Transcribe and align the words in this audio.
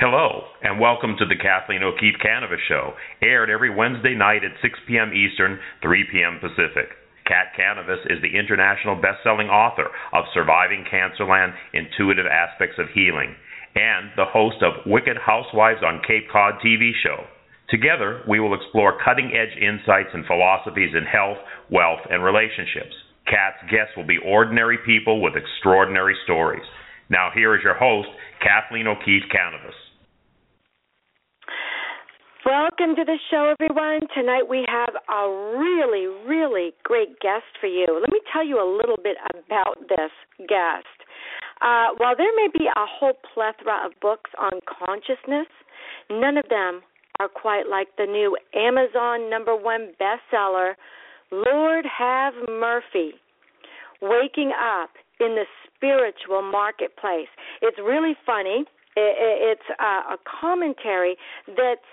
Hello, 0.00 0.48
and 0.64 0.80
welcome 0.80 1.12
to 1.20 1.28
the 1.28 1.36
Kathleen 1.36 1.84
O'Keefe 1.84 2.16
Kanavos 2.24 2.64
Show, 2.72 2.96
aired 3.20 3.52
every 3.52 3.68
Wednesday 3.68 4.16
night 4.16 4.40
at 4.40 4.56
6 4.64 4.88
p.m. 4.88 5.12
Eastern, 5.12 5.60
3 5.84 6.08
p.m. 6.08 6.40
Pacific. 6.40 6.96
Kat 7.28 7.52
Kanavos 7.52 8.00
is 8.08 8.16
the 8.24 8.32
international 8.32 8.96
best-selling 8.96 9.52
author 9.52 9.92
of 10.16 10.24
Surviving 10.32 10.88
Cancerland: 10.88 11.52
Intuitive 11.76 12.24
Aspects 12.24 12.80
of 12.80 12.88
Healing 12.96 13.36
and 13.76 14.08
the 14.16 14.24
host 14.24 14.64
of 14.64 14.88
Wicked 14.88 15.20
Housewives 15.20 15.84
on 15.84 16.00
Cape 16.08 16.32
Cod 16.32 16.54
TV 16.64 16.96
show. 17.04 17.28
Together, 17.68 18.24
we 18.24 18.40
will 18.40 18.56
explore 18.56 18.96
cutting-edge 19.04 19.52
insights 19.60 20.16
and 20.16 20.24
philosophies 20.24 20.96
in 20.96 21.04
health, 21.04 21.44
wealth, 21.68 22.00
and 22.08 22.24
relationships. 22.24 22.96
Kat's 23.28 23.60
guests 23.68 23.92
will 24.00 24.08
be 24.08 24.16
ordinary 24.24 24.80
people 24.80 25.20
with 25.20 25.36
extraordinary 25.36 26.16
stories. 26.24 26.64
Now, 27.10 27.28
here 27.34 27.54
is 27.54 27.60
your 27.62 27.76
host, 27.76 28.08
Kathleen 28.40 28.86
O'Keefe 28.86 29.28
Kanavos. 29.28 29.76
Welcome 32.46 32.96
to 32.96 33.04
the 33.04 33.18
show, 33.30 33.52
everyone. 33.52 34.00
Tonight 34.14 34.48
we 34.48 34.64
have 34.66 34.94
a 35.12 35.28
really, 35.58 36.06
really 36.26 36.72
great 36.84 37.20
guest 37.20 37.44
for 37.60 37.66
you. 37.66 37.84
Let 38.00 38.10
me 38.10 38.20
tell 38.32 38.46
you 38.46 38.56
a 38.56 38.64
little 38.64 38.96
bit 38.96 39.18
about 39.28 39.76
this 39.90 40.10
guest. 40.48 40.88
Uh, 41.60 41.92
while 41.98 42.16
there 42.16 42.34
may 42.36 42.48
be 42.58 42.64
a 42.64 42.86
whole 42.88 43.12
plethora 43.34 43.84
of 43.84 43.92
books 44.00 44.30
on 44.38 44.52
consciousness, 44.64 45.48
none 46.08 46.38
of 46.38 46.48
them 46.48 46.80
are 47.20 47.28
quite 47.28 47.68
like 47.68 47.88
the 47.98 48.06
new 48.06 48.34
Amazon 48.54 49.28
number 49.28 49.54
one 49.54 49.92
bestseller, 50.00 50.72
Lord 51.30 51.84
Have 51.84 52.32
Murphy 52.48 53.12
Waking 54.00 54.52
Up 54.56 54.88
in 55.20 55.36
the 55.36 55.44
Spiritual 55.76 56.40
Marketplace. 56.40 57.28
It's 57.60 57.76
really 57.78 58.16
funny. 58.24 58.64
It's 58.96 59.60
a 59.78 60.16
commentary 60.40 61.16
that's 61.46 61.84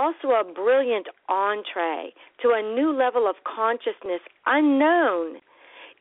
also 0.00 0.34
a 0.34 0.54
brilliant 0.54 1.06
entree 1.28 2.14
to 2.40 2.52
a 2.56 2.62
new 2.62 2.96
level 2.96 3.28
of 3.28 3.36
consciousness 3.44 4.20
unknown 4.46 5.36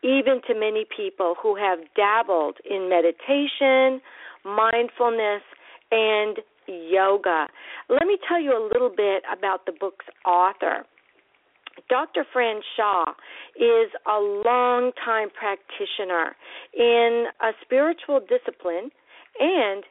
even 0.01 0.39
to 0.47 0.53
many 0.53 0.85
people 0.95 1.35
who 1.41 1.57
have 1.57 1.79
dabbled 1.95 2.55
in 2.69 2.87
meditation, 2.89 4.01
mindfulness, 4.45 5.41
and 5.91 6.37
yoga. 6.67 7.47
Let 7.89 8.07
me 8.07 8.17
tell 8.27 8.39
you 8.39 8.51
a 8.51 8.63
little 8.71 8.91
bit 8.95 9.23
about 9.31 9.65
the 9.65 9.73
book's 9.77 10.05
author. 10.25 10.85
Dr. 11.89 12.25
Fran 12.31 12.61
Shaw 12.75 13.13
is 13.55 13.91
a 14.05 14.19
long-time 14.19 15.29
practitioner 15.31 16.35
in 16.77 17.25
a 17.41 17.51
spiritual 17.61 18.19
discipline 18.19 18.91
and 19.39 19.83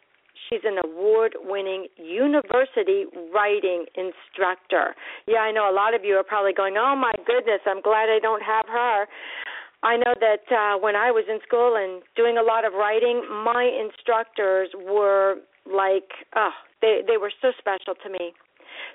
She's 0.49 0.61
an 0.65 0.79
award 0.85 1.37
winning 1.45 1.89
university 1.97 3.05
writing 3.35 3.87
instructor. 3.95 4.95
Yeah, 5.27 5.41
I 5.41 5.53
know 5.53 5.71
a 5.71 5.75
lot 5.75 5.95
of 5.95 6.05
you 6.05 6.15
are 6.15 6.25
probably 6.25 6.53
going, 6.53 6.77
oh 6.79 6.97
my 6.97 7.13
goodness, 7.27 7.61
I'm 7.67 7.83
glad 7.83 8.09
I 8.09 8.19
don't 8.21 8.43
have 8.43 8.67
her. 8.69 9.07
I 9.83 9.97
know 9.97 10.15
that 10.19 10.45
uh, 10.51 10.79
when 10.79 10.97
I 10.97 11.11
was 11.11 11.25
in 11.29 11.39
school 11.47 11.77
and 11.77 12.03
doing 12.17 12.37
a 12.37 12.43
lot 12.43 12.65
of 12.65 12.73
writing, 12.73 13.23
my 13.45 13.69
instructors 13.69 14.71
were 14.75 15.37
like, 15.67 16.11
oh, 16.35 16.51
they, 16.83 17.01
they 17.07 17.17
were 17.17 17.33
so 17.41 17.53
special 17.59 17.95
to 18.03 18.11
me. 18.11 18.33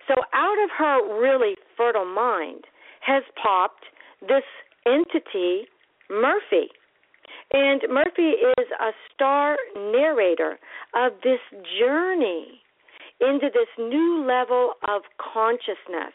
So 0.07 0.15
out 0.33 0.57
of 0.63 0.69
her 0.77 1.19
really 1.19 1.55
fertile 1.77 2.05
mind 2.05 2.65
has 3.01 3.23
popped 3.41 3.85
this 4.21 4.43
entity, 4.85 5.67
Murphy. 6.09 6.69
And 7.51 7.81
Murphy 7.89 8.37
is 8.57 8.67
a 8.79 8.91
star 9.13 9.57
narrator 9.75 10.57
of 10.95 11.13
this 11.23 11.39
journey 11.79 12.61
into 13.21 13.47
this 13.53 13.67
new 13.77 14.25
level 14.25 14.73
of 14.87 15.03
consciousness. 15.17 16.13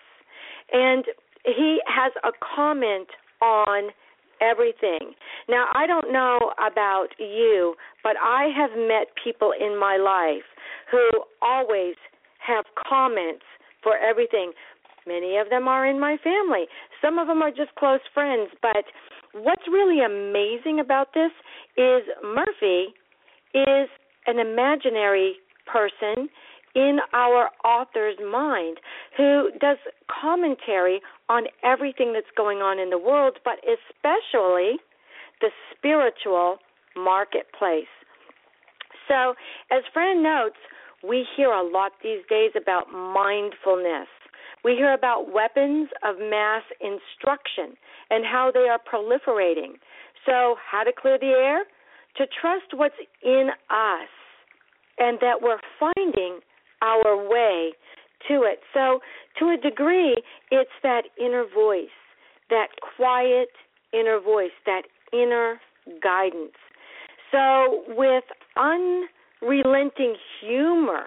And 0.73 1.05
he 1.45 1.81
has 1.87 2.13
a 2.25 2.31
comment 2.55 3.09
on 3.41 3.91
everything. 4.41 5.15
Now, 5.49 5.67
I 5.75 5.87
don't 5.87 6.13
know 6.13 6.53
about 6.59 7.09
you, 7.19 7.75
but 8.03 8.17
I 8.23 8.49
have 8.57 8.71
met 8.77 9.09
people 9.23 9.53
in 9.59 9.79
my 9.79 9.97
life 9.97 10.45
who 10.91 11.09
always 11.43 11.95
have 12.47 12.65
comments 12.89 13.45
for 13.83 13.97
everything. 13.97 14.53
Many 15.07 15.39
of 15.39 15.49
them 15.51 15.69
are 15.69 15.87
in 15.87 15.99
my 15.99 16.17
family. 16.23 16.67
Some 17.01 17.19
of 17.19 17.27
them 17.27 17.43
are 17.43 17.51
just 17.51 17.75
close 17.79 18.01
friends, 18.13 18.51
but 18.61 18.85
what's 19.33 19.63
really 19.71 20.01
amazing 20.05 20.81
about 20.81 21.15
this 21.15 21.33
is 21.77 22.03
Murphy 22.23 22.95
is 23.55 23.89
an 24.27 24.39
imaginary 24.39 25.37
person 25.71 26.29
in 26.75 26.99
our 27.13 27.51
author's 27.65 28.19
mind 28.21 28.79
who 29.17 29.51
does 29.61 29.79
commentary 30.09 31.01
on 31.29 31.45
everything 31.65 32.13
that's 32.13 32.27
going 32.37 32.59
on 32.59 32.79
in 32.79 32.91
the 32.91 32.99
world, 32.99 33.39
but 33.45 33.55
especially 33.65 34.79
the 35.41 35.51
spiritual 35.77 36.59
marketplace. 36.97 37.91
So, 39.09 39.35
as 39.71 39.83
Fran 39.93 40.23
notes, 40.23 40.57
we 41.03 41.27
hear 41.37 41.51
a 41.51 41.67
lot 41.67 41.93
these 42.03 42.21
days 42.29 42.53
about 42.61 42.93
mindfulness. 42.93 44.09
We 44.65 44.73
hear 44.73 44.93
about 44.95 45.33
weapons 45.33 45.89
of 46.05 46.17
mass 46.19 46.63
instruction 46.81 47.77
and 48.11 48.25
how 48.25 48.51
they 48.53 48.69
are 48.69 48.79
proliferating. 48.79 49.79
So, 50.27 50.57
how 50.71 50.85
to 50.85 50.93
clear 50.93 51.19
the 51.19 51.27
air? 51.27 51.65
To 52.17 52.27
trust 52.41 52.75
what's 52.75 52.95
in 53.23 53.51
us 53.71 54.09
and 54.99 55.19
that 55.21 55.41
we're 55.41 55.61
finding 55.79 56.41
our 56.83 57.17
way 57.29 57.73
to 58.29 58.43
it. 58.43 58.61
So, 58.75 59.01
to 59.39 59.51
a 59.51 59.57
degree, 59.57 60.17
it's 60.51 60.71
that 60.83 61.03
inner 61.21 61.45
voice, 61.55 61.87
that 62.51 62.69
quiet 62.97 63.49
inner 63.93 64.21
voice, 64.21 64.51
that 64.67 64.83
inner 65.13 65.61
guidance. 66.03 66.57
So, 67.31 67.85
with 67.89 68.25
unrelenting 68.57 70.17
humor, 70.41 71.07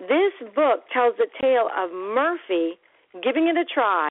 this 0.00 0.32
book 0.54 0.84
tells 0.92 1.14
the 1.18 1.26
tale 1.40 1.68
of 1.76 1.90
Murphy 1.92 2.78
giving 3.22 3.48
it 3.48 3.56
a 3.56 3.64
try, 3.64 4.08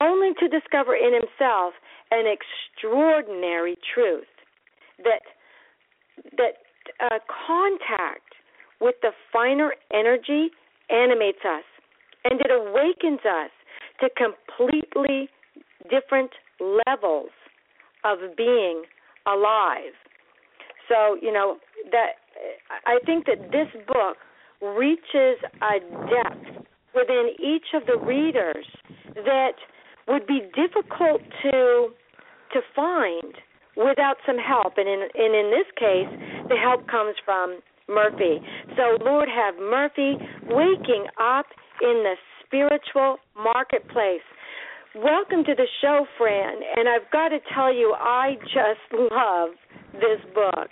only 0.00 0.30
to 0.38 0.48
discover 0.48 0.94
in 0.94 1.12
himself 1.12 1.74
an 2.10 2.24
extraordinary 2.26 3.76
truth 3.94 4.24
that 4.98 5.22
that 6.36 6.60
uh, 7.00 7.18
contact 7.46 8.34
with 8.80 8.94
the 9.02 9.10
finer 9.32 9.72
energy 9.92 10.50
animates 10.90 11.38
us 11.44 11.64
and 12.24 12.40
it 12.40 12.50
awakens 12.50 13.20
us 13.24 13.50
to 14.00 14.08
completely 14.16 15.28
different 15.88 16.30
levels 16.86 17.30
of 18.04 18.18
being 18.36 18.82
alive. 19.26 19.94
So, 20.88 21.16
you 21.20 21.32
know, 21.32 21.56
that 21.90 22.20
I 22.86 22.98
think 23.06 23.26
that 23.26 23.50
this 23.50 23.68
book 23.86 24.16
reaches 24.60 25.38
a 25.62 25.80
depth 26.08 26.66
within 26.94 27.30
each 27.38 27.72
of 27.74 27.86
the 27.86 27.98
readers 28.04 28.66
that 29.14 29.54
would 30.08 30.26
be 30.26 30.40
difficult 30.54 31.22
to 31.42 31.88
to 32.52 32.60
find 32.74 33.34
without 33.76 34.16
some 34.26 34.36
help 34.38 34.74
and 34.76 34.88
in 34.88 35.00
and 35.14 35.34
in 35.34 35.50
this 35.50 35.70
case 35.78 36.10
the 36.48 36.56
help 36.56 36.86
comes 36.88 37.14
from 37.24 37.60
Murphy. 37.88 38.38
So 38.76 39.02
Lord 39.04 39.28
have 39.28 39.54
Murphy 39.56 40.16
waking 40.48 41.06
up 41.20 41.46
in 41.82 42.04
the 42.04 42.14
spiritual 42.44 43.18
marketplace. 43.36 44.26
Welcome 44.94 45.44
to 45.44 45.54
the 45.54 45.66
show, 45.80 46.04
Fran, 46.18 46.58
and 46.76 46.88
I've 46.88 47.08
got 47.12 47.28
to 47.28 47.38
tell 47.54 47.72
you 47.72 47.94
I 47.96 48.34
just 48.42 48.82
love 48.92 49.50
this 49.94 50.20
book. 50.34 50.70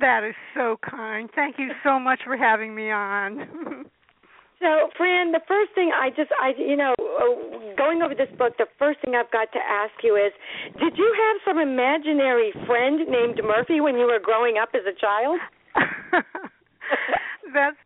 That 0.00 0.24
is 0.24 0.34
so 0.54 0.78
kind. 0.88 1.28
Thank 1.34 1.58
you 1.58 1.70
so 1.84 1.98
much 1.98 2.20
for 2.24 2.36
having 2.36 2.74
me 2.74 2.90
on. 2.90 3.86
So, 4.62 4.90
Fran, 4.96 5.32
the 5.32 5.42
first 5.48 5.74
thing 5.74 5.90
I 5.90 6.10
just, 6.10 6.30
I, 6.40 6.52
you 6.56 6.76
know, 6.76 6.94
uh, 6.94 7.74
going 7.74 8.00
over 8.00 8.14
this 8.14 8.30
book, 8.38 8.54
the 8.58 8.66
first 8.78 9.00
thing 9.02 9.16
I've 9.16 9.30
got 9.32 9.50
to 9.54 9.58
ask 9.58 9.90
you 10.04 10.14
is, 10.14 10.30
did 10.78 10.96
you 10.96 11.10
have 11.18 11.36
some 11.44 11.58
imaginary 11.58 12.52
friend 12.64 13.00
named 13.10 13.40
Murphy 13.42 13.80
when 13.80 13.96
you 13.96 14.06
were 14.06 14.20
growing 14.22 14.58
up 14.62 14.68
as 14.74 14.82
a 14.86 14.94
child? 14.94 15.40
That's, 17.52 17.76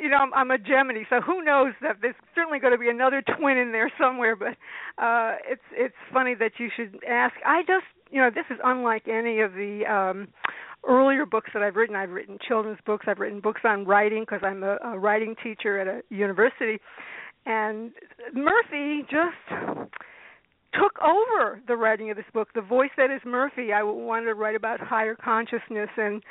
you 0.00 0.08
know, 0.10 0.18
I'm, 0.18 0.34
I'm 0.34 0.50
a 0.50 0.58
Gemini, 0.58 1.04
so 1.08 1.20
who 1.20 1.42
knows 1.42 1.72
that 1.82 1.96
there's 2.02 2.14
certainly 2.34 2.58
going 2.58 2.72
to 2.72 2.78
be 2.78 2.88
another 2.88 3.22
twin 3.22 3.56
in 3.56 3.72
there 3.72 3.90
somewhere. 3.98 4.36
But 4.36 4.56
uh 5.02 5.36
it's 5.48 5.62
it's 5.72 5.94
funny 6.12 6.34
that 6.34 6.52
you 6.58 6.68
should 6.74 6.98
ask. 7.08 7.34
I 7.46 7.62
just, 7.62 7.86
you 8.10 8.20
know, 8.20 8.30
this 8.30 8.44
is 8.50 8.58
unlike 8.64 9.08
any 9.08 9.40
of 9.40 9.52
the. 9.54 9.84
um 9.86 10.28
earlier 10.88 11.26
books 11.26 11.50
that 11.54 11.62
I've 11.62 11.76
written. 11.76 11.96
I've 11.96 12.10
written 12.10 12.38
children's 12.46 12.78
books. 12.86 13.06
I've 13.08 13.18
written 13.18 13.40
books 13.40 13.62
on 13.64 13.84
writing 13.84 14.22
because 14.22 14.40
I'm 14.42 14.62
a, 14.62 14.76
a 14.84 14.98
writing 14.98 15.34
teacher 15.42 15.78
at 15.78 15.86
a 15.86 16.02
university. 16.14 16.78
And 17.46 17.92
Murphy 18.34 19.02
just 19.10 19.90
took 20.74 20.98
over 21.02 21.60
the 21.66 21.76
writing 21.76 22.10
of 22.10 22.16
this 22.16 22.26
book. 22.32 22.48
The 22.54 22.60
voice 22.60 22.90
that 22.96 23.10
is 23.10 23.20
Murphy. 23.24 23.72
I 23.72 23.82
wanted 23.82 24.26
to 24.26 24.34
write 24.34 24.56
about 24.56 24.80
higher 24.80 25.14
consciousness 25.14 25.90
and 25.96 26.22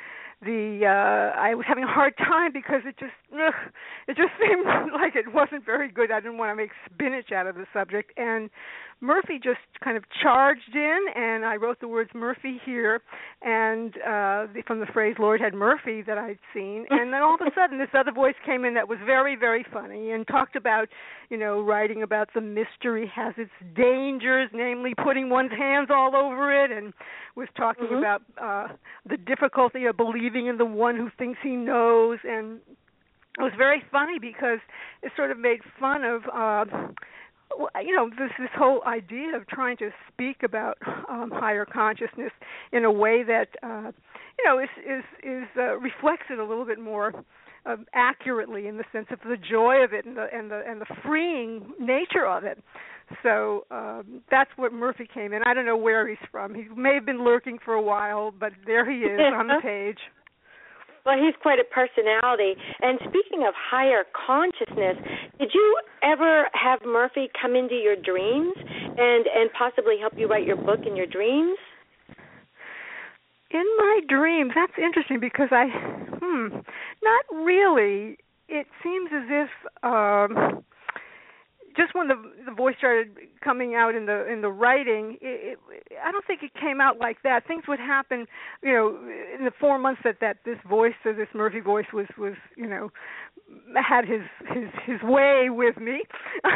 the 0.42 0.80
uh 0.86 1.38
I 1.38 1.54
was 1.54 1.66
having 1.68 1.84
a 1.84 1.92
hard 1.92 2.16
time 2.16 2.50
because 2.52 2.80
it 2.86 2.96
just 2.98 3.12
ugh, 3.34 3.52
it 4.08 4.16
just 4.16 4.32
seemed 4.40 4.64
like 4.92 5.14
it 5.14 5.34
wasn't 5.34 5.66
very 5.66 5.90
good. 5.90 6.10
I 6.10 6.20
didn't 6.20 6.38
want 6.38 6.50
to 6.50 6.56
make 6.56 6.70
spinach 6.86 7.32
out 7.32 7.46
of 7.46 7.56
the 7.56 7.66
subject 7.72 8.12
and 8.16 8.48
Murphy 9.02 9.40
just 9.42 9.60
kind 9.82 9.96
of 9.96 10.04
charged 10.22 10.74
in, 10.74 10.98
and 11.16 11.44
I 11.44 11.56
wrote 11.56 11.80
the 11.80 11.88
words 11.88 12.10
Murphy 12.14 12.60
here, 12.64 13.00
and 13.40 13.94
uh, 13.96 14.46
from 14.66 14.80
the 14.80 14.86
phrase 14.92 15.16
Lord 15.18 15.40
had 15.40 15.54
Murphy 15.54 16.02
that 16.02 16.18
I'd 16.18 16.38
seen, 16.52 16.84
and 16.90 17.12
then 17.12 17.22
all 17.22 17.34
of 17.34 17.40
a 17.40 17.50
sudden 17.58 17.78
this 17.78 17.88
other 17.98 18.12
voice 18.12 18.34
came 18.44 18.64
in 18.66 18.74
that 18.74 18.88
was 18.88 18.98
very, 19.06 19.36
very 19.36 19.64
funny 19.72 20.10
and 20.10 20.26
talked 20.26 20.54
about, 20.54 20.88
you 21.30 21.38
know, 21.38 21.62
writing 21.62 22.02
about 22.02 22.28
the 22.34 22.42
mystery 22.42 23.10
has 23.14 23.32
its 23.38 23.50
dangers, 23.74 24.50
namely 24.52 24.92
putting 25.02 25.30
one's 25.30 25.52
hands 25.52 25.88
all 25.90 26.14
over 26.14 26.64
it, 26.64 26.70
and 26.70 26.92
was 27.36 27.48
talking 27.56 27.86
mm-hmm. 27.86 27.96
about 27.96 28.22
uh, 28.40 28.68
the 29.08 29.16
difficulty 29.16 29.86
of 29.86 29.96
believing 29.96 30.46
in 30.46 30.58
the 30.58 30.66
one 30.66 30.96
who 30.96 31.08
thinks 31.16 31.38
he 31.42 31.56
knows, 31.56 32.18
and 32.24 32.60
it 33.38 33.42
was 33.42 33.52
very 33.56 33.82
funny 33.90 34.18
because 34.20 34.58
it 35.02 35.10
sort 35.16 35.30
of 35.30 35.38
made 35.38 35.60
fun 35.78 36.04
of. 36.04 36.22
Uh, 36.30 36.88
you 37.82 37.94
know 37.94 38.08
this 38.10 38.30
this 38.38 38.50
whole 38.56 38.82
idea 38.86 39.36
of 39.36 39.46
trying 39.48 39.76
to 39.78 39.90
speak 40.12 40.42
about 40.42 40.78
um, 41.08 41.30
higher 41.32 41.64
consciousness 41.64 42.32
in 42.72 42.84
a 42.84 42.92
way 42.92 43.22
that 43.22 43.48
uh, 43.62 43.90
you 44.38 44.44
know 44.44 44.58
is 44.58 44.68
is 44.78 45.04
is 45.22 45.48
uh, 45.56 45.76
reflects 45.78 46.26
it 46.30 46.38
a 46.38 46.44
little 46.44 46.64
bit 46.64 46.78
more 46.78 47.12
um, 47.66 47.86
accurately 47.94 48.66
in 48.66 48.76
the 48.76 48.84
sense 48.92 49.06
of 49.10 49.18
the 49.20 49.36
joy 49.36 49.82
of 49.84 49.92
it 49.92 50.04
and 50.04 50.16
the 50.16 50.26
and 50.32 50.50
the 50.50 50.62
and 50.66 50.80
the 50.80 50.86
freeing 51.04 51.72
nature 51.78 52.26
of 52.26 52.44
it. 52.44 52.62
So 53.24 53.66
um, 53.72 54.22
that's 54.30 54.50
what 54.56 54.72
Murphy 54.72 55.08
came 55.12 55.32
in. 55.32 55.42
I 55.42 55.52
don't 55.52 55.66
know 55.66 55.76
where 55.76 56.08
he's 56.08 56.18
from. 56.30 56.54
He 56.54 56.66
may 56.76 56.94
have 56.94 57.04
been 57.04 57.24
lurking 57.24 57.58
for 57.64 57.74
a 57.74 57.82
while, 57.82 58.30
but 58.30 58.52
there 58.66 58.88
he 58.88 58.98
is 58.98 59.20
on 59.34 59.48
the 59.48 59.58
page. 59.62 59.98
Well, 61.04 61.16
he's 61.16 61.34
quite 61.40 61.58
a 61.58 61.64
personality. 61.64 62.54
And 62.80 62.98
speaking 63.00 63.46
of 63.46 63.54
higher 63.56 64.04
consciousness, 64.26 64.96
did 65.38 65.50
you 65.54 65.80
ever 66.02 66.48
have 66.52 66.80
Murphy 66.84 67.30
come 67.40 67.56
into 67.56 67.74
your 67.74 67.96
dreams 67.96 68.54
and 68.56 69.26
and 69.26 69.50
possibly 69.56 69.96
help 69.98 70.14
you 70.16 70.26
write 70.26 70.46
your 70.46 70.56
book 70.56 70.80
in 70.86 70.96
your 70.96 71.06
dreams? 71.06 71.58
In 73.50 73.64
my 73.78 74.00
dreams, 74.08 74.52
that's 74.54 74.78
interesting 74.78 75.18
because 75.18 75.48
I, 75.50 75.66
hmm, 76.22 76.48
not 77.02 77.24
really. 77.34 78.16
It 78.48 78.66
seems 78.82 79.10
as 79.12 79.26
if 79.28 79.50
um, 79.82 80.64
just 81.80 81.94
when 81.94 82.08
the 82.08 82.16
the 82.44 82.52
voice 82.52 82.74
started 82.78 83.08
coming 83.42 83.74
out 83.74 83.94
in 83.94 84.06
the 84.06 84.30
in 84.30 84.42
the 84.42 84.50
writing, 84.50 85.16
it, 85.22 85.58
it, 85.70 85.98
I 86.04 86.12
don't 86.12 86.26
think 86.26 86.42
it 86.42 86.52
came 86.60 86.80
out 86.80 86.98
like 86.98 87.22
that. 87.22 87.46
Things 87.46 87.64
would 87.68 87.78
happen, 87.78 88.26
you 88.62 88.72
know, 88.72 88.88
in 89.38 89.44
the 89.44 89.52
four 89.58 89.78
months 89.78 90.02
that 90.04 90.16
that 90.20 90.38
this 90.44 90.58
voice, 90.68 90.94
or 91.04 91.14
this 91.14 91.28
Murphy 91.34 91.60
voice, 91.60 91.86
was 91.92 92.06
was 92.18 92.34
you 92.56 92.68
know 92.68 92.90
had 93.76 94.04
his 94.04 94.22
his 94.48 94.68
his 94.84 95.02
way 95.02 95.48
with 95.50 95.76
me. 95.78 96.02
uh, 96.44 96.48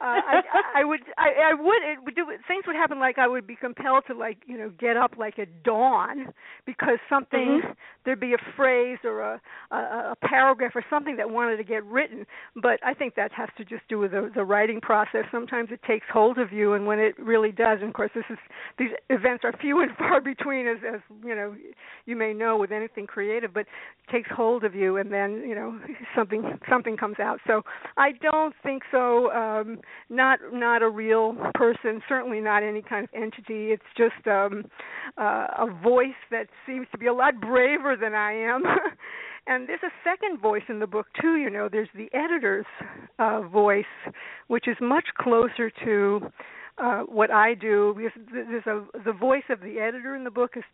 I, 0.00 0.40
I 0.76 0.84
would 0.84 1.00
I, 1.18 1.50
I 1.50 1.54
would 1.54 1.82
it 1.82 1.98
would 2.04 2.14
do 2.14 2.26
things 2.46 2.64
would 2.66 2.76
happen 2.76 2.98
like 3.00 3.18
I 3.18 3.26
would 3.28 3.46
be 3.46 3.56
compelled 3.56 4.04
to 4.08 4.14
like 4.14 4.38
you 4.46 4.58
know 4.58 4.70
get 4.78 4.96
up 4.96 5.14
like 5.18 5.38
at 5.38 5.62
dawn 5.62 6.32
because 6.66 6.98
something 7.08 7.62
mm-hmm. 7.62 7.72
there'd 8.04 8.20
be 8.20 8.34
a 8.34 8.42
phrase 8.56 8.98
or 9.04 9.20
a, 9.20 9.40
a 9.70 9.76
a 9.76 10.16
paragraph 10.22 10.72
or 10.74 10.84
something 10.88 11.16
that 11.16 11.30
wanted 11.30 11.56
to 11.56 11.64
get 11.64 11.84
written. 11.84 12.26
But 12.60 12.80
I 12.84 12.94
think 12.94 13.14
that 13.16 13.32
has 13.32 13.48
to 13.56 13.64
just 13.64 13.82
do 13.88 13.98
with 13.98 14.12
the, 14.12 14.30
the 14.34 14.44
writing 14.52 14.82
process. 14.82 15.24
Sometimes 15.32 15.70
it 15.72 15.80
takes 15.86 16.04
hold 16.12 16.36
of 16.36 16.52
you, 16.52 16.74
and 16.74 16.86
when 16.86 16.98
it 16.98 17.18
really 17.18 17.52
does, 17.52 17.78
and 17.80 17.88
of 17.88 17.94
course 17.94 18.10
this 18.14 18.24
is 18.28 18.38
these 18.78 18.90
events 19.08 19.44
are 19.44 19.52
few 19.58 19.80
and 19.80 19.90
far 19.98 20.20
between, 20.20 20.66
as 20.66 20.76
as 20.86 21.00
you 21.24 21.34
know 21.34 21.56
you 22.04 22.14
may 22.16 22.34
know 22.34 22.58
with 22.58 22.70
anything 22.70 23.06
creative, 23.06 23.54
but 23.54 23.60
it 23.62 24.12
takes 24.12 24.28
hold 24.30 24.62
of 24.62 24.74
you, 24.74 24.98
and 24.98 25.10
then 25.10 25.42
you 25.48 25.54
know 25.54 25.80
something 26.16 26.58
something 26.68 26.98
comes 26.98 27.16
out. 27.18 27.38
So 27.46 27.62
I 27.96 28.12
don't 28.20 28.54
think 28.62 28.82
so. 28.90 29.32
Um, 29.32 29.80
not 30.10 30.38
not 30.52 30.82
a 30.82 30.88
real 30.90 31.34
person. 31.54 32.02
Certainly 32.06 32.40
not 32.40 32.62
any 32.62 32.82
kind 32.82 33.04
of 33.04 33.10
entity. 33.14 33.72
It's 33.72 33.82
just 33.96 34.26
um, 34.26 34.64
uh, 35.16 35.46
a 35.58 35.66
voice 35.82 36.20
that 36.30 36.48
seems 36.66 36.86
to 36.92 36.98
be 36.98 37.06
a 37.06 37.14
lot 37.14 37.40
braver 37.40 37.96
than 37.98 38.14
I 38.14 38.32
am. 38.32 38.62
and 39.46 39.68
there's 39.68 39.82
a 39.82 39.92
second 40.04 40.40
voice 40.40 40.62
in 40.68 40.78
the 40.78 40.86
book 40.86 41.06
too. 41.20 41.36
You 41.36 41.50
know, 41.50 41.68
there's 41.70 41.88
the 41.94 42.08
editor's 42.14 42.66
uh, 43.18 43.42
voice, 43.42 43.84
which 44.48 44.68
is 44.68 44.76
much 44.80 45.06
closer 45.18 45.70
to 45.84 46.20
uh, 46.78 47.00
what 47.00 47.30
I 47.30 47.54
do 47.54 47.94
because 47.96 48.12
there's 48.32 48.66
a 48.66 48.84
the 49.04 49.12
voice 49.12 49.42
of 49.50 49.60
the 49.60 49.78
editor 49.78 50.14
in 50.14 50.24
the 50.24 50.30
book 50.30 50.52
is 50.56 50.64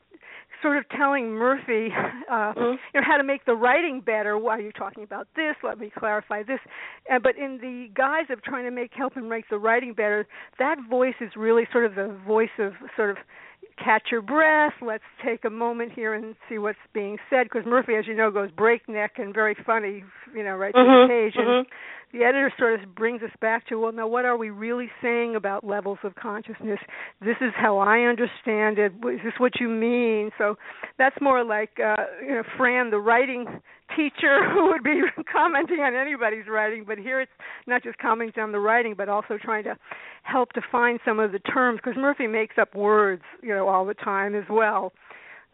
sort 0.63 0.77
of 0.79 0.89
telling 0.91 1.31
Murphy, 1.31 1.89
uh, 2.31 2.53
mm-hmm. 2.53 2.61
you 2.61 3.01
know, 3.01 3.07
how 3.07 3.17
to 3.17 3.25
make 3.25 3.45
the 3.45 3.55
writing 3.55 4.01
better. 4.01 4.39
Why 4.39 4.59
are 4.59 4.61
you 4.61 4.73
talking 4.73 5.05
about 5.05 5.29
this? 5.37 5.55
Let 5.63 5.79
me 5.79 5.91
clarify 5.97 6.43
this. 6.43 6.61
Uh, 7.13 7.19
but 7.23 7.37
in 7.37 7.59
the 7.61 7.89
guise 7.95 8.27
of 8.31 8.43
trying 8.43 8.65
to 8.65 8.71
make 8.71 8.93
help 8.95 9.15
him 9.15 9.29
make 9.29 9.49
the 9.51 9.59
writing 9.59 9.93
better, 9.93 10.27
that 10.59 10.77
voice 10.89 11.15
is 11.21 11.31
really 11.37 11.65
sort 11.73 11.85
of 11.85 11.95
the 11.95 12.17
voice 12.27 12.49
of 12.59 12.73
sort 12.97 13.11
of 13.11 13.17
catch 13.83 14.09
your 14.11 14.23
breath. 14.23 14.75
Let's 14.83 15.05
take 15.25 15.45
a 15.45 15.51
moment 15.51 15.93
here 15.93 16.15
and 16.15 16.35
see 16.49 16.59
what's 16.59 16.79
being 16.93 17.19
said. 17.31 17.45
Because 17.45 17.67
Murphy, 17.67 17.95
as 17.95 18.07
you 18.07 18.15
know, 18.15 18.31
goes 18.31 18.51
breakneck 18.51 19.13
and 19.19 19.35
very 19.35 19.57
funny, 19.67 20.05
you 20.35 20.45
know, 20.45 20.57
right 20.57 20.75
mm-hmm. 20.75 20.91
to 20.91 21.07
the 21.07 21.09
page. 21.09 21.35
And 21.37 21.47
mm-hmm 21.49 21.71
the 22.13 22.25
editor 22.25 22.53
sort 22.59 22.81
of 22.81 22.95
brings 22.95 23.23
us 23.23 23.31
back 23.41 23.67
to 23.69 23.77
well 23.77 23.93
now 23.93 24.07
what 24.07 24.25
are 24.25 24.37
we 24.37 24.51
really 24.51 24.89
saying 25.03 25.37
about 25.37 25.65
levels 25.65 25.99
of 26.03 26.15
consciousness? 26.15 26.79
This 27.21 27.37
is 27.41 27.53
how 27.57 27.79
i 27.79 28.01
understand 28.01 28.79
it. 28.79 28.93
Is 28.93 29.21
this 29.25 29.35
what 29.39 29.61
you 29.61 29.69
mean? 29.69 30.31
So 30.39 30.57
that's 30.99 31.17
more 31.21 31.45
like 31.45 31.79
uh 31.79 32.05
you 32.23 32.35
know 32.35 32.43
fran 32.57 32.91
the 32.91 32.99
writing 32.99 33.47
teacher 33.97 34.49
who 34.53 34.67
would 34.69 34.83
be 34.83 35.01
commenting 35.33 35.81
on 35.81 35.95
anybody's 35.95 36.47
writing 36.49 36.85
but 36.87 36.99
here 36.99 37.21
it's 37.21 37.33
not 37.67 37.83
just 37.83 37.99
commenting 37.99 38.43
on 38.43 38.53
the 38.53 38.59
writing 38.59 38.95
but 38.97 39.09
also 39.09 39.39
trying 39.41 39.65
to 39.65 39.77
help 40.23 40.53
define 40.53 40.99
some 41.05 41.19
of 41.19 41.33
the 41.33 41.39
terms 41.39 41.81
because 41.83 41.97
murphy 41.99 42.27
makes 42.27 42.57
up 42.59 42.75
words 42.75 43.23
you 43.43 43.55
know 43.55 43.69
all 43.69 43.85
the 43.85 43.95
time 43.95 44.35
as 44.35 44.45
well 44.51 44.93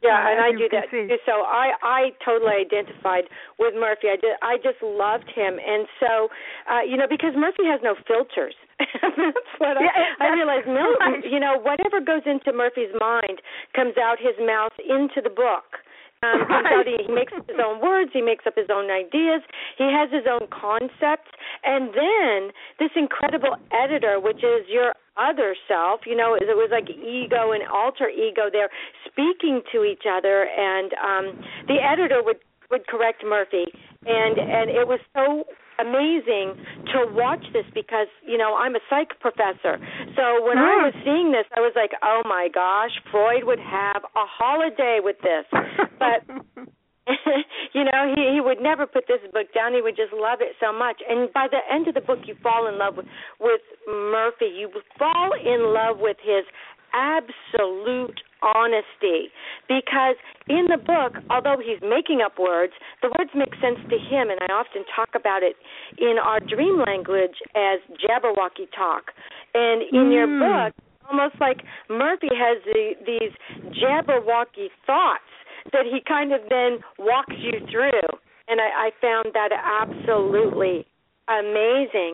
yeah, 0.05 0.21
and 0.31 0.39
I 0.45 0.53
do 0.53 0.69
that 0.69 0.93
too. 0.93 1.09
So 1.25 1.49
I 1.49 1.73
I 1.83 2.01
totally 2.25 2.53
identified 2.61 3.25
with 3.59 3.75
Murphy. 3.75 4.12
I 4.12 4.21
did 4.21 4.37
I 4.45 4.61
just 4.61 4.79
loved 4.85 5.29
him, 5.33 5.56
and 5.56 5.89
so 5.99 6.29
uh, 6.69 6.85
you 6.85 6.97
know 6.97 7.09
because 7.09 7.33
Murphy 7.37 7.65
has 7.65 7.81
no 7.83 7.97
filters. 8.06 8.55
that's 8.79 9.55
what 9.59 9.81
yeah, 9.81 10.15
I, 10.21 10.29
I 10.29 10.35
realized. 10.37 10.67
Right. 10.75 11.25
you 11.25 11.41
know 11.41 11.59
whatever 11.59 12.01
goes 12.01 12.23
into 12.27 12.53
Murphy's 12.53 12.93
mind 13.01 13.41
comes 13.75 13.95
out 13.97 14.19
his 14.21 14.37
mouth 14.39 14.73
into 14.79 15.21
the 15.23 15.31
book. 15.31 15.84
Um, 16.25 16.49
right. 16.49 16.73
out, 16.73 16.87
he, 16.87 17.05
he 17.05 17.12
makes 17.12 17.32
up 17.37 17.47
his 17.47 17.61
own 17.61 17.81
words. 17.81 18.11
He 18.12 18.23
makes 18.23 18.47
up 18.47 18.55
his 18.56 18.69
own 18.73 18.91
ideas. 18.91 19.44
He 19.76 19.85
has 19.85 20.09
his 20.11 20.25
own 20.25 20.49
concepts, 20.49 21.29
and 21.65 21.93
then 21.93 22.50
this 22.78 22.90
incredible 22.97 23.57
editor, 23.73 24.19
which 24.21 24.43
is 24.43 24.64
your 24.69 24.95
other 25.16 25.54
self 25.69 26.00
you 26.07 26.16
know 26.16 26.35
it 26.35 26.43
was 26.59 26.71
like 26.73 26.90
ego 26.90 27.52
and 27.52 27.62
alter 27.73 28.09
ego 28.09 28.50
there 28.50 28.69
speaking 29.07 29.62
to 29.71 29.85
each 29.85 30.02
other 30.11 30.49
and 30.59 30.90
um 30.99 31.38
the 31.69 31.76
editor 31.78 32.21
would 32.21 32.38
would 32.71 32.87
correct 32.88 33.23
murphy 33.25 33.64
and 34.07 34.38
and 34.38 34.71
it 34.71 34.88
was 34.88 34.99
so 35.14 35.45
amazing 35.78 36.54
to 36.93 37.07
watch 37.12 37.45
this 37.52 37.64
because 37.75 38.09
you 38.26 38.38
know 38.38 38.54
I'm 38.57 38.75
a 38.76 38.83
psych 38.90 39.19
professor. 39.21 39.78
So 40.16 40.45
when 40.45 40.59
mm. 40.59 40.66
I 40.66 40.88
was 40.88 40.95
seeing 41.04 41.33
this, 41.33 41.47
I 41.57 41.61
was 41.61 41.73
like, 41.76 41.93
"Oh 42.02 42.23
my 42.25 42.49
gosh, 42.52 42.93
Freud 43.11 43.45
would 43.45 43.61
have 43.61 44.02
a 44.04 44.26
holiday 44.26 45.00
with 45.02 45.16
this." 45.23 45.47
But 45.95 46.26
you 47.73 47.85
know, 47.85 48.12
he 48.14 48.35
he 48.35 48.40
would 48.40 48.61
never 48.61 48.87
put 48.87 49.04
this 49.07 49.21
book 49.33 49.52
down. 49.54 49.75
He 49.75 49.83
would 49.83 49.97
just 49.97 50.12
love 50.12 50.40
it 50.40 50.57
so 50.61 50.73
much. 50.73 51.00
And 51.09 51.33
by 51.33 51.47
the 51.50 51.61
end 51.73 51.88
of 51.88 51.95
the 51.95 52.00
book, 52.00 52.21
you 52.26 52.35
fall 52.43 52.66
in 52.66 52.78
love 52.78 52.97
with 52.97 53.07
with 53.40 53.61
Murphy. 53.87 54.47
You 54.57 54.71
fall 54.99 55.31
in 55.33 55.73
love 55.73 55.99
with 56.00 56.16
his 56.23 56.45
absolute 56.95 58.21
honesty 58.55 59.33
because 59.69 60.17
in 60.49 60.67
the 60.69 60.77
book 60.77 61.17
although 61.31 61.57
he's 61.57 61.81
making 61.81 62.21
up 62.21 62.39
words 62.39 62.73
the 63.03 63.09
words 63.19 63.31
make 63.35 63.55
sense 63.61 63.81
to 63.89 63.97
him 63.97 64.29
and 64.29 64.39
i 64.45 64.53
often 64.53 64.85
talk 64.95 65.11
about 65.17 65.43
it 65.43 65.57
in 65.99 66.17
our 66.23 66.41
dream 66.41 66.83
language 66.85 67.41
as 67.57 67.81
jabberwocky 67.97 68.69
talk 68.77 69.13
and 69.55 69.83
in 69.91 70.11
mm. 70.11 70.13
your 70.13 70.29
book 70.29 70.75
almost 71.11 71.35
like 71.41 71.63
murphy 71.89 72.33
has 72.33 72.63
the, 72.65 72.93
these 73.07 73.33
jabberwocky 73.73 74.69
thoughts 74.87 75.29
that 75.73 75.85
he 75.91 76.01
kind 76.07 76.33
of 76.33 76.41
then 76.49 76.79
walks 76.99 77.35
you 77.39 77.61
through. 77.71 78.09
And 78.49 78.61
I, 78.61 78.89
I 78.89 78.91
found 79.01 79.33
that 79.33 79.51
absolutely 79.53 80.87
amazing. 81.28 82.12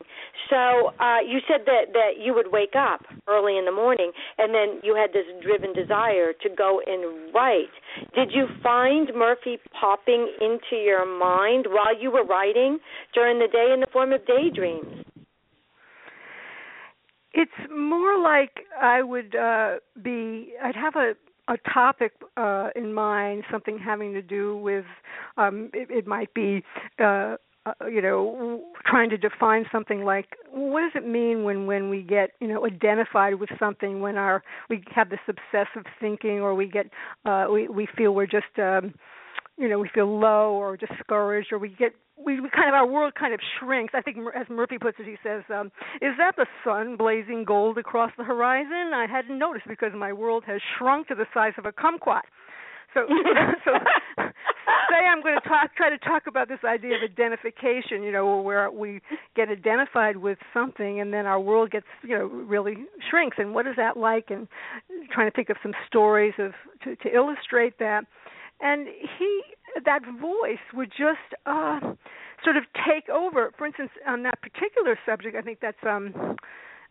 So 0.48 0.92
uh, 1.00 1.20
you 1.26 1.40
said 1.48 1.66
that 1.66 1.92
that 1.92 2.22
you 2.22 2.34
would 2.34 2.52
wake 2.52 2.74
up 2.76 3.00
early 3.28 3.58
in 3.58 3.64
the 3.64 3.72
morning, 3.72 4.12
and 4.38 4.54
then 4.54 4.80
you 4.82 4.94
had 4.94 5.12
this 5.12 5.26
driven 5.42 5.72
desire 5.72 6.32
to 6.42 6.48
go 6.56 6.80
and 6.86 7.34
write. 7.34 7.72
Did 8.14 8.30
you 8.32 8.46
find 8.62 9.10
Murphy 9.14 9.58
popping 9.78 10.30
into 10.40 10.82
your 10.82 11.06
mind 11.06 11.66
while 11.68 11.98
you 11.98 12.10
were 12.10 12.24
writing 12.24 12.78
during 13.14 13.38
the 13.38 13.48
day 13.48 13.70
in 13.72 13.80
the 13.80 13.86
form 13.92 14.12
of 14.12 14.26
daydreams? 14.26 15.04
It's 17.32 17.50
more 17.70 18.20
like 18.20 18.66
I 18.80 19.02
would 19.02 19.34
uh 19.36 19.76
be 20.02 20.54
I'd 20.62 20.74
have 20.76 20.96
a 20.96 21.14
a 21.48 21.56
topic 21.72 22.12
uh, 22.36 22.68
in 22.76 22.94
mind, 22.94 23.42
something 23.50 23.76
having 23.78 24.12
to 24.12 24.22
do 24.22 24.56
with 24.58 24.84
um, 25.36 25.68
it, 25.74 25.90
it 25.90 26.06
might 26.06 26.32
be. 26.32 26.62
Uh, 27.02 27.36
uh, 27.66 27.72
you 27.86 28.00
know, 28.00 28.62
trying 28.86 29.10
to 29.10 29.18
define 29.18 29.66
something 29.70 30.02
like 30.04 30.36
what 30.50 30.80
does 30.80 30.92
it 30.94 31.06
mean 31.06 31.44
when 31.44 31.66
when 31.66 31.90
we 31.90 32.02
get 32.02 32.30
you 32.40 32.48
know 32.48 32.66
identified 32.66 33.34
with 33.34 33.50
something 33.58 34.00
when 34.00 34.16
our 34.16 34.42
we 34.70 34.82
have 34.94 35.10
this 35.10 35.20
obsessive 35.28 35.84
thinking 36.00 36.40
or 36.40 36.54
we 36.54 36.66
get 36.66 36.86
uh, 37.26 37.46
we 37.52 37.68
we 37.68 37.86
feel 37.96 38.14
we're 38.14 38.26
just 38.26 38.58
um, 38.58 38.94
you 39.58 39.68
know 39.68 39.78
we 39.78 39.90
feel 39.94 40.18
low 40.18 40.52
or 40.52 40.76
discouraged 40.76 41.52
or 41.52 41.58
we 41.58 41.68
get 41.68 41.92
we, 42.24 42.40
we 42.40 42.48
kind 42.50 42.68
of 42.68 42.74
our 42.74 42.86
world 42.86 43.14
kind 43.14 43.34
of 43.34 43.40
shrinks. 43.58 43.94
I 43.96 44.02
think 44.02 44.18
as 44.34 44.46
Murphy 44.48 44.78
puts 44.78 44.98
it, 44.98 45.06
he 45.06 45.16
says, 45.22 45.42
um, 45.54 45.66
"Is 46.00 46.12
that 46.18 46.36
the 46.36 46.46
sun 46.64 46.96
blazing 46.96 47.44
gold 47.44 47.78
across 47.78 48.10
the 48.16 48.24
horizon? 48.24 48.92
I 48.94 49.06
hadn't 49.10 49.38
noticed 49.38 49.66
because 49.68 49.92
my 49.94 50.12
world 50.12 50.44
has 50.46 50.60
shrunk 50.78 51.08
to 51.08 51.14
the 51.14 51.26
size 51.32 51.52
of 51.58 51.66
a 51.66 51.72
kumquat." 51.72 52.22
So, 52.94 53.06
so 53.64 53.72
I'm 55.20 55.24
going 55.24 55.38
to 55.40 55.48
talk, 55.48 55.74
try 55.76 55.90
to 55.90 55.98
talk 55.98 56.26
about 56.26 56.48
this 56.48 56.60
idea 56.64 56.96
of 56.96 57.02
identification. 57.02 58.02
You 58.02 58.10
know, 58.10 58.40
where 58.40 58.70
we 58.70 59.00
get 59.36 59.50
identified 59.50 60.16
with 60.16 60.38
something, 60.54 60.98
and 61.00 61.12
then 61.12 61.26
our 61.26 61.38
world 61.38 61.70
gets, 61.70 61.86
you 62.02 62.16
know, 62.16 62.24
really 62.24 62.86
shrinks. 63.10 63.36
And 63.38 63.54
what 63.54 63.66
is 63.66 63.74
that 63.76 63.98
like? 63.98 64.30
And 64.30 64.48
trying 65.12 65.30
to 65.30 65.34
think 65.34 65.50
of 65.50 65.56
some 65.62 65.74
stories 65.86 66.32
of 66.38 66.52
to, 66.84 66.96
to 66.96 67.14
illustrate 67.14 67.78
that. 67.78 68.04
And 68.62 68.88
he, 69.18 69.42
that 69.84 70.00
voice 70.20 70.58
would 70.72 70.90
just 70.90 71.34
uh, 71.44 71.80
sort 72.42 72.56
of 72.56 72.64
take 72.88 73.10
over. 73.10 73.52
For 73.58 73.66
instance, 73.66 73.90
on 74.06 74.22
that 74.22 74.40
particular 74.40 74.98
subject, 75.04 75.36
I 75.36 75.42
think 75.42 75.58
that's 75.60 75.76
um, 75.86 76.36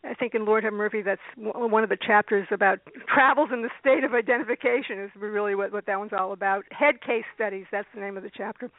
I 0.03 0.13
think 0.13 0.33
in 0.33 0.45
Lord 0.45 0.63
Have 0.63 0.73
Murphy, 0.73 1.01
that's 1.01 1.21
one 1.35 1.83
of 1.83 1.89
the 1.89 1.97
chapters 1.97 2.47
about 2.51 2.79
travels 3.13 3.49
in 3.51 3.61
the 3.61 3.69
state 3.79 4.03
of 4.03 4.13
identification 4.13 4.99
is 4.99 5.11
really 5.15 5.55
what, 5.55 5.73
what 5.73 5.85
that 5.87 5.99
one's 5.99 6.13
all 6.17 6.31
about. 6.31 6.63
Head 6.71 7.01
case 7.01 7.25
studies, 7.35 7.65
that's 7.71 7.87
the 7.93 7.99
name 7.99 8.15
of 8.15 8.23
the 8.23 8.31
chapter. 8.35 8.71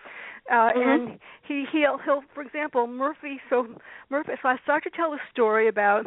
Uh, 0.50 0.54
mm-hmm. 0.54 0.80
And 0.80 1.18
he 1.46 1.66
he'll 1.70 1.98
he'll 1.98 2.22
for 2.34 2.42
example 2.42 2.86
Murphy. 2.86 3.38
So 3.50 3.66
Murphy. 4.08 4.32
So 4.42 4.48
I 4.48 4.56
start 4.62 4.82
to 4.84 4.90
tell 4.90 5.12
a 5.12 5.18
story 5.30 5.68
about 5.68 6.06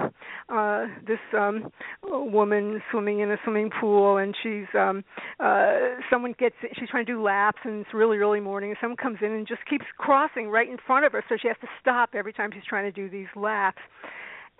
uh, 0.49 0.87
this 1.05 1.19
um, 1.37 1.71
woman 2.03 2.81
swimming 2.91 3.19
in 3.19 3.31
a 3.31 3.37
swimming 3.43 3.69
pool, 3.79 4.17
and 4.17 4.35
she's 4.41 4.65
um, 4.73 5.03
uh, 5.39 5.73
someone 6.09 6.33
gets 6.39 6.55
she's 6.79 6.89
trying 6.89 7.05
to 7.05 7.11
do 7.11 7.21
laps, 7.21 7.59
and 7.63 7.81
it's 7.81 7.93
really 7.93 8.17
early 8.17 8.39
morning, 8.39 8.71
and 8.71 8.77
someone 8.81 8.97
comes 8.97 9.19
in 9.21 9.31
and 9.31 9.47
just 9.47 9.61
keeps 9.69 9.85
crossing 9.97 10.49
right 10.49 10.69
in 10.69 10.77
front 10.87 11.05
of 11.05 11.11
her, 11.11 11.23
so 11.29 11.35
she 11.39 11.47
has 11.47 11.57
to 11.61 11.67
stop 11.79 12.09
every 12.15 12.33
time 12.33 12.49
she's 12.51 12.65
trying 12.67 12.91
to 12.91 12.91
do 12.91 13.09
these 13.09 13.27
laps 13.35 13.81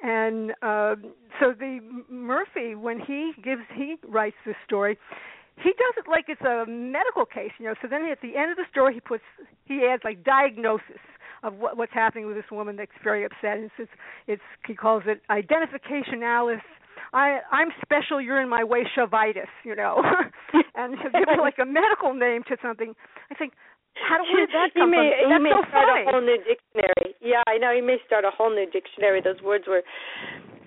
and 0.03 0.51
uh, 0.62 0.95
so 1.39 1.53
the 1.57 1.79
Murphy, 2.10 2.75
when 2.75 3.00
he 3.00 3.31
gives 3.41 3.62
he 3.74 3.95
writes 4.05 4.36
this 4.45 4.55
story, 4.65 4.98
he 5.57 5.69
does 5.69 5.93
it 5.98 6.10
like 6.10 6.25
it's 6.27 6.41
a 6.41 6.65
medical 6.67 7.25
case, 7.25 7.51
you 7.57 7.65
know. 7.65 7.74
So 7.81 7.88
then 7.88 8.05
at 8.12 8.19
the 8.22 8.36
end 8.36 8.51
of 8.51 8.57
the 8.57 8.65
story, 8.69 8.93
he 8.93 9.00
puts 9.00 9.24
he 9.65 9.88
adds 9.89 10.03
like 10.03 10.24
diagnosis 10.24 11.00
of 11.41 11.55
what, 11.55 11.77
what's 11.77 11.93
happening 11.93 12.27
with 12.27 12.36
this 12.36 12.51
woman 12.51 12.75
that's 12.75 12.91
very 13.03 13.24
upset. 13.24 13.57
And 13.57 13.72
it's, 13.77 13.91
it's 14.27 14.41
he 14.67 14.75
calls 14.75 15.03
it 15.05 15.22
identificationalis. 15.31 16.62
I 17.13 17.39
I'm 17.51 17.69
special. 17.81 18.19
You're 18.19 18.41
in 18.41 18.50
my 18.50 18.65
way, 18.65 18.83
Shavitis, 18.98 19.48
you 19.63 19.75
know, 19.75 20.03
and 20.75 20.98
he 20.98 21.03
gives 21.03 21.39
like 21.39 21.60
a 21.62 21.65
medical 21.65 22.13
name 22.13 22.43
to 22.50 22.57
something. 22.62 22.93
I 23.31 23.36
think 23.36 23.53
how 23.96 24.18
do, 24.18 24.26
where 24.34 24.46
did 24.46 24.54
that 24.54 24.74
come 24.74 24.90
he 24.90 24.98
may, 24.98 25.14
from? 25.22 25.30
That's 25.30 25.40
he 25.40 25.44
may 25.44 25.54
so 25.54 25.62
start 25.70 25.88
funny. 25.88 26.06
a 26.06 26.12
whole 26.12 26.26
new 26.26 26.40
dictionary. 26.42 27.08
Yeah, 27.22 27.44
I 27.46 27.58
know. 27.58 27.72
He 27.74 27.82
may 27.82 27.98
start 28.06 28.26
a 28.26 28.34
whole 28.34 28.50
new 28.50 28.66
dictionary. 28.70 29.22
Those 29.22 29.42
words 29.42 29.66
were 29.68 29.86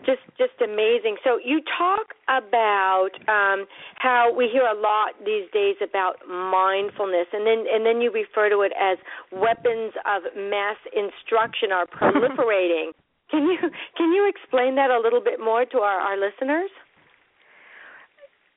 just 0.06 0.22
just 0.38 0.54
amazing. 0.62 1.18
So 1.26 1.42
you 1.42 1.60
talk 1.66 2.14
about 2.30 3.10
um, 3.26 3.66
how 3.98 4.30
we 4.30 4.46
hear 4.46 4.62
a 4.62 4.78
lot 4.78 5.18
these 5.26 5.50
days 5.50 5.76
about 5.82 6.22
mindfulness, 6.24 7.26
and 7.34 7.42
then 7.42 7.66
and 7.66 7.84
then 7.84 8.00
you 8.00 8.14
refer 8.14 8.48
to 8.48 8.62
it 8.62 8.72
as 8.78 8.96
weapons 9.34 9.92
of 10.06 10.22
mass 10.38 10.78
instruction 10.94 11.74
are 11.74 11.86
proliferating. 11.98 12.94
can 13.30 13.50
you 13.50 13.58
can 13.98 14.14
you 14.14 14.30
explain 14.30 14.76
that 14.78 14.94
a 14.94 15.00
little 15.02 15.20
bit 15.20 15.42
more 15.42 15.66
to 15.66 15.78
our, 15.82 15.98
our 15.98 16.16
listeners? 16.16 16.70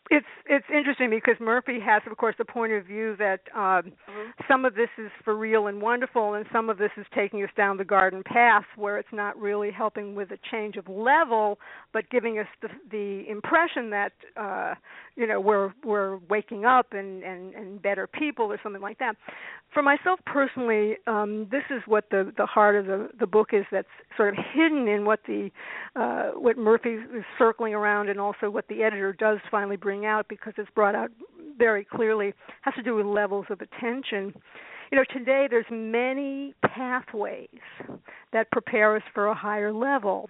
It's 0.10 0.26
it's 0.48 0.66
interesting 0.76 1.12
because 1.12 1.36
Murphy 1.40 1.80
has, 1.80 2.02
of 2.10 2.18
course, 2.18 2.34
the 2.40 2.46
point 2.46 2.74
of 2.74 2.86
view 2.86 3.16
that 3.18 3.42
um, 3.54 3.62
mm-hmm. 3.62 4.30
some 4.48 4.66
of 4.66 4.74
this 4.74 4.90
is 4.98 5.12
for 5.24 5.36
real 5.36 5.68
and 5.68 5.82
wonderful, 5.82 6.34
and 6.34 6.46
some 6.52 6.70
of 6.70 6.80
this 6.80 6.90
is 6.98 7.06
taking 7.14 7.44
us 7.44 7.50
down 7.56 7.78
the 7.78 7.86
garden 7.86 8.24
path 8.26 8.66
where 8.76 8.98
it's 8.98 9.14
not 9.14 9.40
really 9.40 9.70
helping 9.70 10.16
with 10.16 10.32
a 10.32 10.38
change 10.52 10.78
of 10.78 10.88
level, 10.88 11.60
but 11.94 12.10
giving 12.10 12.40
us 12.40 12.48
the, 12.62 12.70
the 12.90 13.30
impression 13.30 13.92
that 13.92 14.14
uh, 14.36 14.74
you 15.16 15.28
know 15.28 15.40
we're 15.40 15.72
we're 15.84 16.18
waking 16.30 16.66
up 16.66 16.88
and, 16.94 17.24
and 17.24 17.54
and 17.54 17.82
better 17.82 18.08
people 18.08 18.46
or 18.46 18.60
something 18.64 18.82
like 18.82 18.98
that. 18.98 19.16
For 19.72 19.84
myself 19.84 20.20
personally, 20.26 20.98
um, 21.06 21.48
this 21.52 21.64
is 21.70 21.84
what 21.86 22.06
the 22.10 22.34
the 22.36 22.48
heart 22.48 22.76
of 22.76 22.88
the 22.88 23.10
the 23.20 23.28
book 23.28 23.50
is. 23.54 23.66
That's 23.72 23.88
sort 24.18 24.30
of 24.30 24.44
hidden 24.54 24.88
in 24.88 25.06
what 25.06 25.20
the 25.28 25.52
uh, 25.96 26.32
what 26.34 26.58
Murphy 26.58 26.96
is 26.96 27.24
circling 27.38 27.76
around, 27.76 28.10
and 28.10 28.20
also 28.20 28.50
what 28.50 28.68
the 28.70 28.82
editor 28.82 29.14
does 29.14 29.38
finally 29.52 29.78
bring 29.78 29.99
out 30.06 30.28
because 30.28 30.54
it's 30.58 30.70
brought 30.76 30.96
out 30.96 31.10
very 31.58 31.86
clearly 31.86 32.34
has 32.62 32.74
to 32.76 32.84
do 32.84 32.96
with 32.96 33.06
levels 33.06 33.46
of 33.50 33.60
attention. 33.62 34.34
You 34.92 34.98
know, 34.98 35.04
today 35.14 35.48
there's 35.50 35.66
many 35.70 36.54
pathways 36.64 37.48
that 38.34 38.50
prepare 38.52 38.96
us 38.96 39.04
for 39.14 39.28
a 39.28 39.36
higher 39.36 39.74
level. 39.74 40.30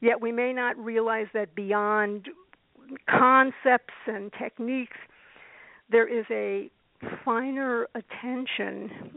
Yet 0.00 0.20
we 0.20 0.32
may 0.32 0.52
not 0.52 0.76
realize 0.78 1.26
that 1.34 1.54
beyond 1.54 2.28
concepts 3.08 3.94
and 4.06 4.32
techniques 4.38 4.96
there 5.90 6.06
is 6.06 6.24
a 6.30 6.70
finer 7.24 7.86
attention 7.94 9.12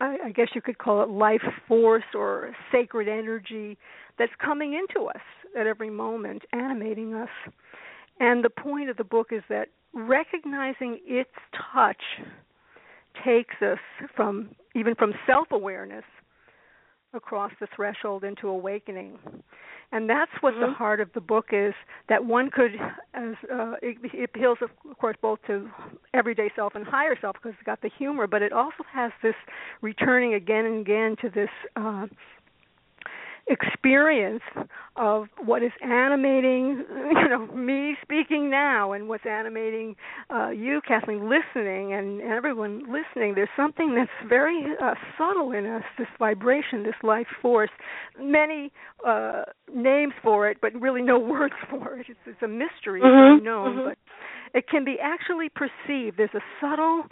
I, 0.00 0.16
I 0.26 0.30
guess 0.30 0.48
you 0.54 0.60
could 0.60 0.78
call 0.78 1.02
it 1.02 1.08
life 1.08 1.42
force 1.68 2.04
or 2.14 2.54
sacred 2.72 3.08
energy 3.08 3.78
that's 4.18 4.32
coming 4.44 4.74
into 4.74 5.06
us 5.06 5.22
at 5.58 5.66
every 5.66 5.90
moment, 5.90 6.42
animating 6.52 7.14
us. 7.14 7.28
And 8.20 8.44
the 8.44 8.50
point 8.50 8.90
of 8.90 8.96
the 8.96 9.04
book 9.04 9.28
is 9.32 9.42
that 9.48 9.68
recognizing 9.92 11.00
its 11.04 11.30
touch 11.72 12.02
takes 13.24 13.54
us 13.62 13.78
from 14.16 14.50
even 14.74 14.94
from 14.94 15.12
self-awareness 15.26 16.04
across 17.12 17.52
the 17.60 17.68
threshold 17.74 18.24
into 18.24 18.48
awakening. 18.48 19.18
And 19.92 20.10
that's 20.10 20.32
what 20.40 20.54
mm-hmm. 20.54 20.72
the 20.72 20.72
heart 20.72 21.00
of 21.00 21.08
the 21.14 21.20
book 21.20 21.46
is. 21.52 21.72
That 22.08 22.24
one 22.24 22.50
could, 22.50 22.72
as 23.14 23.34
uh, 23.52 23.74
it, 23.80 23.98
it 24.02 24.24
appeals, 24.24 24.58
of 24.60 24.70
course, 24.98 25.16
both 25.22 25.38
to 25.46 25.70
everyday 26.12 26.50
self 26.56 26.74
and 26.74 26.84
higher 26.84 27.16
self 27.20 27.36
because 27.36 27.52
it's 27.52 27.64
got 27.64 27.80
the 27.80 27.90
humor, 27.96 28.26
but 28.26 28.42
it 28.42 28.52
also 28.52 28.82
has 28.92 29.12
this 29.22 29.34
returning 29.80 30.34
again 30.34 30.64
and 30.64 30.80
again 30.80 31.16
to 31.22 31.30
this 31.30 31.50
uh, 31.76 32.06
experience 33.46 34.42
of 34.96 35.26
what 35.44 35.62
is 35.62 35.72
animating 35.82 36.84
you 37.12 37.28
know 37.28 37.46
me 37.48 37.94
speaking 38.02 38.48
now 38.48 38.92
and 38.92 39.08
what's 39.08 39.26
animating 39.26 39.94
uh 40.30 40.48
you 40.48 40.80
Kathleen 40.86 41.28
listening 41.28 41.92
and 41.92 42.22
everyone 42.22 42.84
listening 42.84 43.34
there's 43.34 43.48
something 43.56 43.94
that's 43.94 44.28
very 44.28 44.64
uh, 44.82 44.94
subtle 45.18 45.52
in 45.52 45.66
us 45.66 45.82
this 45.98 46.06
vibration 46.18 46.84
this 46.84 46.94
life 47.02 47.26
force 47.42 47.70
many 48.18 48.72
uh 49.06 49.42
names 49.74 50.14
for 50.22 50.48
it 50.48 50.58
but 50.62 50.72
really 50.80 51.02
no 51.02 51.18
words 51.34 51.54
for 51.68 51.98
it 51.98 52.06
it's, 52.08 52.20
it's 52.26 52.42
a 52.42 52.48
mystery 52.48 53.02
mm-hmm. 53.02 53.38
unknown 53.38 53.76
mm-hmm. 53.76 53.88
but 53.88 53.98
it 54.54 54.68
can 54.68 54.84
be 54.84 54.96
actually 55.02 55.48
perceived 55.48 56.16
there's 56.16 56.30
a 56.34 56.40
subtle 56.60 57.04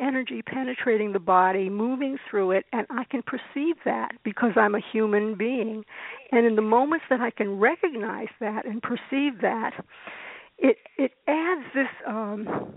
energy 0.00 0.42
penetrating 0.42 1.12
the 1.12 1.18
body, 1.18 1.68
moving 1.68 2.18
through 2.28 2.50
it, 2.50 2.64
and 2.72 2.86
I 2.90 3.04
can 3.04 3.22
perceive 3.22 3.76
that 3.84 4.12
because 4.24 4.52
I'm 4.56 4.74
a 4.74 4.80
human 4.92 5.36
being. 5.36 5.84
And 6.32 6.46
in 6.46 6.56
the 6.56 6.62
moments 6.62 7.04
that 7.08 7.20
I 7.20 7.30
can 7.30 7.58
recognize 7.58 8.28
that 8.40 8.66
and 8.66 8.82
perceive 8.82 9.40
that, 9.42 9.72
it 10.58 10.78
it 10.96 11.12
adds 11.28 11.62
this 11.74 11.88
um, 12.06 12.74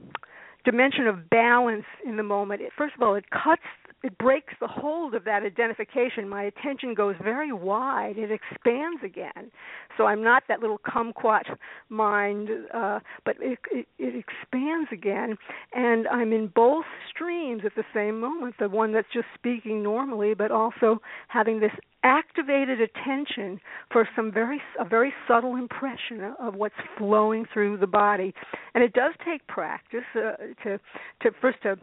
dimension 0.66 1.08
of 1.08 1.30
balance 1.30 1.86
in 2.06 2.18
the 2.18 2.24
moment. 2.24 2.62
It, 2.62 2.72
first 2.78 2.96
of 2.96 3.02
all, 3.02 3.16
it 3.16 3.26
cuts 3.32 3.62
it 4.04 4.18
breaks 4.18 4.54
the 4.60 4.68
hold 4.68 5.14
of 5.14 5.26
that 5.26 5.44
identification. 5.44 6.30
My 6.30 6.44
attention 6.44 6.94
goes 6.94 7.16
very 7.22 7.52
wide. 7.52 8.18
It 8.18 8.32
expands 8.32 9.04
again. 9.04 9.52
So 9.98 10.06
I'm 10.06 10.24
not 10.24 10.44
that 10.48 10.62
little 10.62 10.80
kumquat 10.80 11.44
mind, 11.90 12.50
uh, 12.74 13.00
but 13.26 13.36
it, 13.42 13.60
it, 13.72 13.88
it 13.98 14.16
expands 14.16 14.90
again, 14.94 15.38
and 15.74 16.08
I'm 16.08 16.32
in 16.32 16.48
both 16.48 16.86
streams 17.10 17.64
at 17.66 17.76
the 17.76 17.84
same 17.94 18.20
moment. 18.20 18.56
The 18.60 18.70
one 18.70 18.94
that's 18.94 19.08
just 19.14 19.28
speaking 19.36 19.84
normally, 19.84 20.34
but 20.34 20.52
also 20.52 21.02
having 21.28 21.60
this 21.60 21.72
activated 22.04 22.80
attention 22.80 23.60
for 23.92 24.08
some 24.16 24.32
very 24.32 24.62
a 24.80 24.86
very 24.86 25.14
subtle 25.28 25.58
impression 25.58 26.34
of 26.40 26.56
what's 26.56 26.76
flowing 26.98 27.46
through 27.54 27.76
the 27.78 27.88
body 27.88 28.34
and 28.74 28.82
it 28.82 28.94
does 28.94 29.14
take 29.26 29.46
practice 29.48 30.06
uh, 30.16 30.32
to 30.64 30.80
to 31.22 31.32
first 31.42 31.62
to 31.62 31.78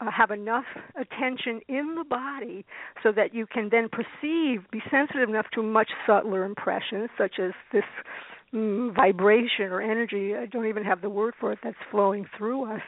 uh, 0.00 0.10
have 0.10 0.30
enough 0.30 0.64
attention 0.96 1.60
in 1.68 1.94
the 1.96 2.04
body 2.04 2.64
so 3.02 3.12
that 3.12 3.34
you 3.34 3.46
can 3.46 3.68
then 3.70 3.88
perceive, 3.88 4.68
be 4.70 4.80
sensitive 4.90 5.28
enough 5.28 5.46
to 5.54 5.62
much 5.62 5.90
subtler 6.06 6.44
impressions, 6.44 7.10
such 7.18 7.34
as 7.38 7.52
this 7.72 7.84
mm, 8.54 8.94
vibration 8.94 9.66
or 9.66 9.80
energy. 9.80 10.34
I 10.34 10.46
don't 10.46 10.66
even 10.66 10.84
have 10.84 11.00
the 11.00 11.10
word 11.10 11.34
for 11.38 11.52
it 11.52 11.58
that's 11.62 11.76
flowing 11.90 12.26
through 12.36 12.74
us. 12.74 12.82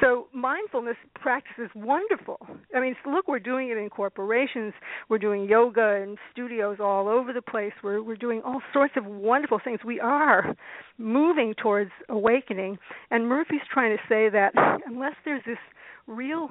So 0.00 0.26
mindfulness 0.32 0.96
practice 1.14 1.54
is 1.58 1.70
wonderful. 1.74 2.38
I 2.74 2.80
mean, 2.80 2.96
look, 3.06 3.28
we're 3.28 3.38
doing 3.38 3.70
it 3.70 3.78
in 3.78 3.88
corporations. 3.88 4.74
We're 5.08 5.18
doing 5.18 5.48
yoga 5.48 6.02
in 6.02 6.16
studios 6.32 6.78
all 6.80 7.08
over 7.08 7.32
the 7.32 7.40
place. 7.40 7.72
We're 7.82 8.02
we're 8.02 8.16
doing 8.16 8.42
all 8.44 8.60
sorts 8.72 8.94
of 8.96 9.06
wonderful 9.06 9.60
things. 9.62 9.80
We 9.84 10.00
are 10.00 10.54
moving 10.98 11.54
towards 11.54 11.92
awakening. 12.08 12.78
And 13.10 13.28
Murphy's 13.28 13.60
trying 13.72 13.96
to 13.96 14.02
say 14.08 14.28
that 14.28 14.52
unless 14.86 15.14
there's 15.24 15.42
this 15.46 15.58
real 16.06 16.50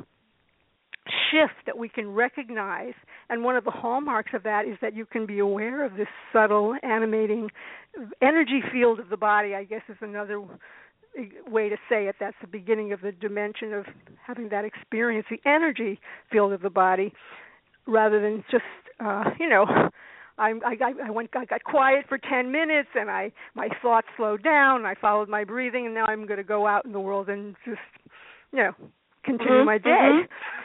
shift 1.31 1.65
that 1.65 1.77
we 1.77 1.87
can 1.87 2.09
recognize. 2.13 2.93
And 3.29 3.43
one 3.43 3.55
of 3.55 3.63
the 3.63 3.71
hallmarks 3.71 4.31
of 4.33 4.43
that 4.43 4.65
is 4.65 4.77
that 4.81 4.95
you 4.95 5.05
can 5.05 5.25
be 5.25 5.39
aware 5.39 5.85
of 5.85 5.95
this 5.95 6.07
subtle 6.33 6.75
animating 6.83 7.49
energy 8.21 8.61
field 8.71 8.99
of 8.99 9.07
the 9.07 9.15
body 9.15 9.55
i 9.55 9.63
guess 9.63 9.79
is 9.87 9.95
another 10.01 10.43
way 11.49 11.69
to 11.69 11.77
say 11.89 12.07
it. 12.07 12.15
That's 12.19 12.35
the 12.41 12.47
beginning 12.47 12.93
of 12.93 13.01
the 13.01 13.11
dimension 13.11 13.73
of 13.73 13.85
having 14.25 14.49
that 14.49 14.65
experience 14.65 15.25
the 15.29 15.39
energy 15.49 15.99
field 16.31 16.53
of 16.53 16.61
the 16.61 16.69
body 16.69 17.13
rather 17.87 18.21
than 18.21 18.43
just 18.51 18.63
uh 18.99 19.25
you 19.39 19.47
know 19.47 19.65
I, 20.37 20.53
I 20.65 20.75
I 21.05 21.09
went 21.11 21.29
I 21.35 21.45
got 21.45 21.63
quiet 21.63 22.05
for 22.09 22.17
10 22.17 22.51
minutes 22.51 22.89
and 22.95 23.09
I 23.09 23.31
my 23.53 23.69
thoughts 23.81 24.07
slowed 24.17 24.43
down 24.43 24.85
I 24.85 24.95
followed 24.95 25.29
my 25.29 25.43
breathing 25.43 25.85
and 25.85 25.95
now 25.95 26.05
I'm 26.07 26.25
going 26.25 26.37
to 26.37 26.43
go 26.43 26.65
out 26.67 26.85
in 26.85 26.91
the 26.91 26.99
world 26.99 27.29
and 27.29 27.55
just 27.63 27.79
you 28.51 28.59
know 28.59 28.71
continue 29.25 29.65
mm-hmm, 29.65 29.65
my 29.65 29.77
day 29.77 29.89
mm-hmm 29.89 30.61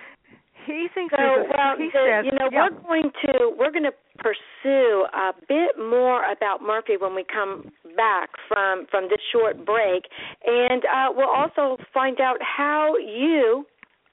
he 0.67 0.88
thinks 0.95 1.14
so, 1.17 1.23
a, 1.23 1.45
well, 1.49 1.76
he 1.76 1.90
the, 1.93 2.05
says, 2.07 2.25
you 2.25 2.38
know, 2.38 2.49
yeah. 2.52 2.69
we're 2.69 2.83
going 2.83 3.11
to 3.26 3.52
we're 3.59 3.73
going 3.73 3.88
to 3.88 3.97
pursue 4.19 5.07
a 5.12 5.33
bit 5.49 5.79
more 5.79 6.31
about 6.31 6.62
Murphy 6.62 6.97
when 6.99 7.14
we 7.14 7.25
come 7.25 7.71
back 7.97 8.31
from 8.49 8.87
from 8.90 9.09
this 9.09 9.21
short 9.33 9.64
break, 9.64 10.05
and 10.47 10.85
uh, 10.85 11.09
we'll 11.14 11.31
also 11.31 11.76
find 11.93 12.21
out 12.21 12.38
how 12.40 12.97
you, 12.97 13.67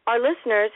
our 0.07 0.19
listeners, 0.19 0.71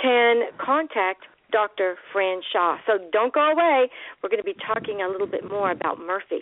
can 0.00 0.48
contact 0.58 1.24
Dr. 1.52 1.96
Fran 2.12 2.40
Shaw. 2.52 2.78
So 2.86 2.98
don't 3.12 3.32
go 3.32 3.52
away. 3.52 3.90
We're 4.22 4.30
going 4.30 4.42
to 4.42 4.44
be 4.44 4.56
talking 4.66 5.02
a 5.02 5.08
little 5.08 5.28
bit 5.28 5.48
more 5.48 5.70
about 5.70 5.98
Murphy. 5.98 6.40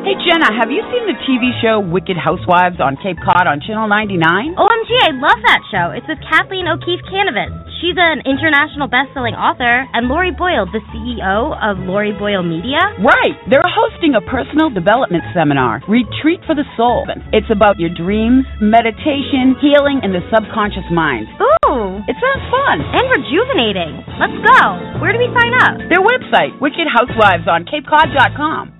Hey 0.00 0.16
Jenna, 0.16 0.48
have 0.56 0.72
you 0.72 0.80
seen 0.88 1.04
the 1.04 1.18
TV 1.28 1.52
show 1.60 1.76
Wicked 1.76 2.16
Housewives 2.16 2.80
on 2.80 2.96
Cape 3.04 3.20
Cod 3.20 3.44
on 3.44 3.60
Channel 3.60 3.84
99? 3.84 4.56
OMG, 4.56 4.90
I 4.96 5.12
love 5.12 5.36
that 5.44 5.60
show. 5.68 5.92
It's 5.92 6.08
with 6.08 6.16
Kathleen 6.24 6.64
O'Keefe 6.64 7.04
Kanavos. 7.04 7.52
She's 7.84 8.00
an 8.00 8.24
international 8.24 8.88
best-selling 8.88 9.36
author, 9.36 9.84
and 9.92 10.08
Lori 10.08 10.32
Boyle, 10.32 10.64
the 10.72 10.80
CEO 10.88 11.52
of 11.52 11.84
Lori 11.84 12.16
Boyle 12.16 12.40
Media. 12.40 12.80
Right. 13.04 13.36
They're 13.52 13.60
hosting 13.60 14.16
a 14.16 14.24
personal 14.24 14.72
development 14.72 15.20
seminar, 15.36 15.84
Retreat 15.84 16.40
for 16.48 16.56
the 16.56 16.64
Soul. 16.80 17.04
It's 17.36 17.52
about 17.52 17.76
your 17.76 17.92
dreams, 17.92 18.48
meditation, 18.56 19.52
healing, 19.60 20.00
and 20.00 20.16
the 20.16 20.24
subconscious 20.32 20.88
mind. 20.88 21.28
Ooh. 21.68 22.00
It 22.08 22.16
sounds 22.16 22.44
fun. 22.48 22.80
And 22.80 23.04
rejuvenating. 23.20 24.00
Let's 24.16 24.38
go. 24.48 24.80
Where 25.04 25.12
do 25.12 25.20
we 25.20 25.28
sign 25.36 25.52
up? 25.60 25.76
Their 25.92 26.00
website, 26.00 26.56
Wicked 26.56 26.88
Housewives 26.88 27.44
on 27.44 27.68
CapeCod.com. 27.68 28.79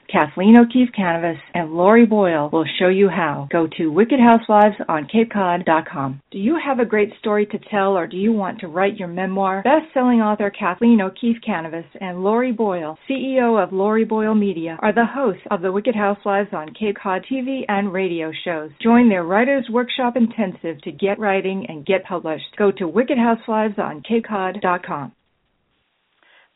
Kathleen 0.11 0.57
O'Keefe 0.57 0.89
Kanavos 0.97 1.37
and 1.53 1.73
Lori 1.73 2.05
Boyle 2.05 2.49
will 2.51 2.65
show 2.77 2.89
you 2.89 3.07
how. 3.07 3.47
Go 3.49 3.65
to 3.77 3.89
wickedhousewivesOnCapeCod.com. 3.91 6.21
Do 6.31 6.37
you 6.37 6.59
have 6.63 6.79
a 6.79 6.85
great 6.85 7.13
story 7.19 7.45
to 7.45 7.57
tell 7.69 7.97
or 7.97 8.07
do 8.07 8.17
you 8.17 8.33
want 8.33 8.59
to 8.59 8.67
write 8.67 8.97
your 8.97 9.07
memoir? 9.07 9.61
Best-selling 9.63 10.21
author 10.21 10.49
Kathleen 10.49 10.99
O'Keefe 11.01 11.37
Kanavos 11.47 11.85
and 12.01 12.21
Lori 12.23 12.51
Boyle, 12.51 12.97
CEO 13.09 13.63
of 13.63 13.71
Lori 13.71 14.03
Boyle 14.03 14.35
Media, 14.35 14.77
are 14.81 14.91
the 14.93 15.05
hosts 15.05 15.43
of 15.49 15.61
the 15.61 15.71
Wicked 15.71 15.95
Housewives 15.95 16.49
on 16.51 16.73
Cape 16.73 16.97
Cod 17.01 17.25
TV 17.31 17.63
and 17.69 17.93
radio 17.93 18.33
shows. 18.43 18.71
Join 18.81 19.07
their 19.07 19.23
Writers 19.23 19.69
Workshop 19.71 20.17
Intensive 20.17 20.81
to 20.81 20.91
get 20.91 21.19
writing 21.19 21.65
and 21.69 21.85
get 21.85 22.03
published. 22.03 22.57
Go 22.57 22.71
to 22.71 22.87
wickedhousewivesOnCapeCod.com. 22.87 25.13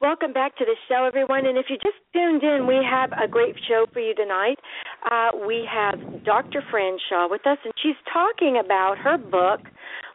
Welcome 0.02 0.34
back 0.34 0.58
to 0.58 0.66
the 0.66 0.76
show, 0.90 1.06
everyone. 1.08 1.46
And 1.46 1.58
if 1.58 1.68
you 1.70 1.78
just 1.78 1.96
tuned 2.12 2.44
in, 2.44 2.68
we 2.68 2.76
have 2.84 3.12
a 3.14 3.30
great 3.30 3.56
show 3.66 3.86
for 3.94 4.02
you 4.02 4.14
tonight. 4.14 4.60
Uh, 5.10 5.32
we 5.48 5.66
have 5.72 6.26
Dr. 6.26 6.62
Fran 6.70 6.98
Shaw 7.08 7.30
with 7.30 7.48
us, 7.48 7.58
and 7.64 7.74
she's 7.82 7.96
talking 8.12 8.62
about 8.64 8.98
her 8.98 9.18
book, 9.18 9.62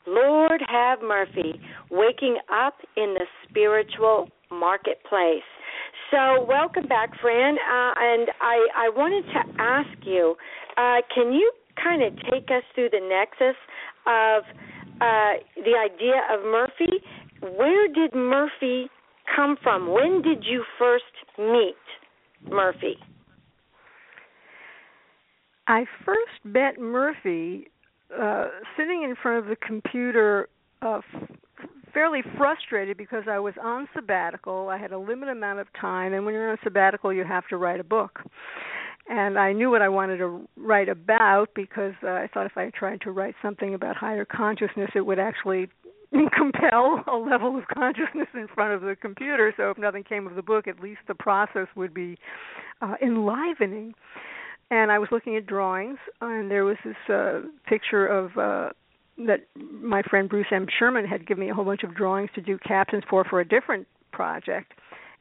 Lord 0.06 0.60
Have 0.68 1.00
Murphy 1.00 1.58
Waking 1.90 2.36
Up 2.52 2.74
in 2.98 3.14
the 3.14 3.24
Spiritual 3.48 4.28
Marketplace. 4.50 5.48
So, 6.10 6.44
welcome 6.46 6.86
back, 6.86 7.18
Fran. 7.18 7.54
Uh, 7.54 7.92
and 7.98 8.28
I, 8.42 8.66
I 8.76 8.88
wanted 8.94 9.24
to 9.32 9.62
ask 9.62 10.04
you 10.04 10.36
uh, 10.76 10.96
can 11.14 11.32
you 11.32 11.50
kind 11.82 12.02
of 12.02 12.12
take 12.30 12.50
us 12.50 12.64
through 12.74 12.90
the 12.90 13.00
nexus 13.00 13.56
of 14.06 14.42
uh, 15.00 15.40
the 15.56 15.72
idea 15.82 16.20
of 16.30 16.44
Murphy? 16.44 17.00
Where 17.56 17.88
did 17.88 18.14
Murphy 18.14 18.90
come 19.34 19.56
from? 19.62 19.92
When 19.92 20.22
did 20.22 20.44
you 20.44 20.64
first 20.78 21.04
meet 21.38 21.74
Murphy? 22.50 22.96
I 25.66 25.84
first 26.04 26.44
met 26.44 26.80
Murphy 26.80 27.68
uh, 28.18 28.48
sitting 28.76 29.04
in 29.04 29.14
front 29.22 29.44
of 29.44 29.48
the 29.48 29.56
computer, 29.56 30.48
uh, 30.82 30.98
f- 30.98 31.28
fairly 31.94 32.22
frustrated 32.36 32.96
because 32.96 33.24
I 33.30 33.38
was 33.38 33.54
on 33.62 33.88
sabbatical. 33.94 34.68
I 34.68 34.78
had 34.78 34.90
a 34.92 34.98
limited 34.98 35.36
amount 35.36 35.60
of 35.60 35.68
time, 35.80 36.12
and 36.12 36.24
when 36.24 36.34
you're 36.34 36.50
on 36.50 36.58
sabbatical, 36.64 37.12
you 37.12 37.24
have 37.24 37.46
to 37.48 37.56
write 37.56 37.78
a 37.78 37.84
book. 37.84 38.20
And 39.08 39.38
I 39.38 39.52
knew 39.52 39.70
what 39.70 39.82
I 39.82 39.88
wanted 39.88 40.18
to 40.18 40.48
write 40.56 40.88
about 40.88 41.48
because 41.54 41.94
uh, 42.02 42.08
I 42.08 42.28
thought 42.32 42.46
if 42.46 42.56
I 42.56 42.70
tried 42.70 43.00
to 43.02 43.10
write 43.10 43.34
something 43.42 43.74
about 43.74 43.96
higher 43.96 44.24
consciousness, 44.24 44.90
it 44.94 45.00
would 45.00 45.18
actually 45.18 45.68
compel 46.36 47.04
a 47.06 47.16
level 47.16 47.56
of 47.56 47.66
consciousness 47.68 48.28
in 48.34 48.48
front 48.54 48.74
of 48.74 48.82
the 48.82 48.96
computer. 48.96 49.52
So 49.56 49.70
if 49.70 49.78
nothing 49.78 50.04
came 50.04 50.26
of 50.26 50.34
the 50.34 50.42
book, 50.42 50.66
at 50.66 50.80
least 50.80 51.00
the 51.06 51.14
process 51.14 51.68
would 51.76 51.94
be 51.94 52.18
uh, 52.82 52.94
enlivening. 53.02 53.94
And 54.70 54.92
I 54.92 54.98
was 54.98 55.08
looking 55.10 55.36
at 55.36 55.46
drawings, 55.46 55.98
and 56.20 56.50
there 56.50 56.64
was 56.64 56.76
this 56.84 56.96
uh, 57.08 57.40
picture 57.66 58.06
of 58.06 58.36
uh, 58.36 58.70
that 59.26 59.46
my 59.56 60.02
friend 60.02 60.28
Bruce 60.28 60.46
M. 60.50 60.66
Sherman 60.78 61.04
had 61.04 61.26
given 61.26 61.44
me 61.44 61.50
a 61.50 61.54
whole 61.54 61.64
bunch 61.64 61.82
of 61.82 61.94
drawings 61.94 62.30
to 62.34 62.40
do 62.40 62.58
captions 62.58 63.02
for 63.08 63.24
for 63.24 63.40
a 63.40 63.44
different 63.44 63.86
project. 64.12 64.72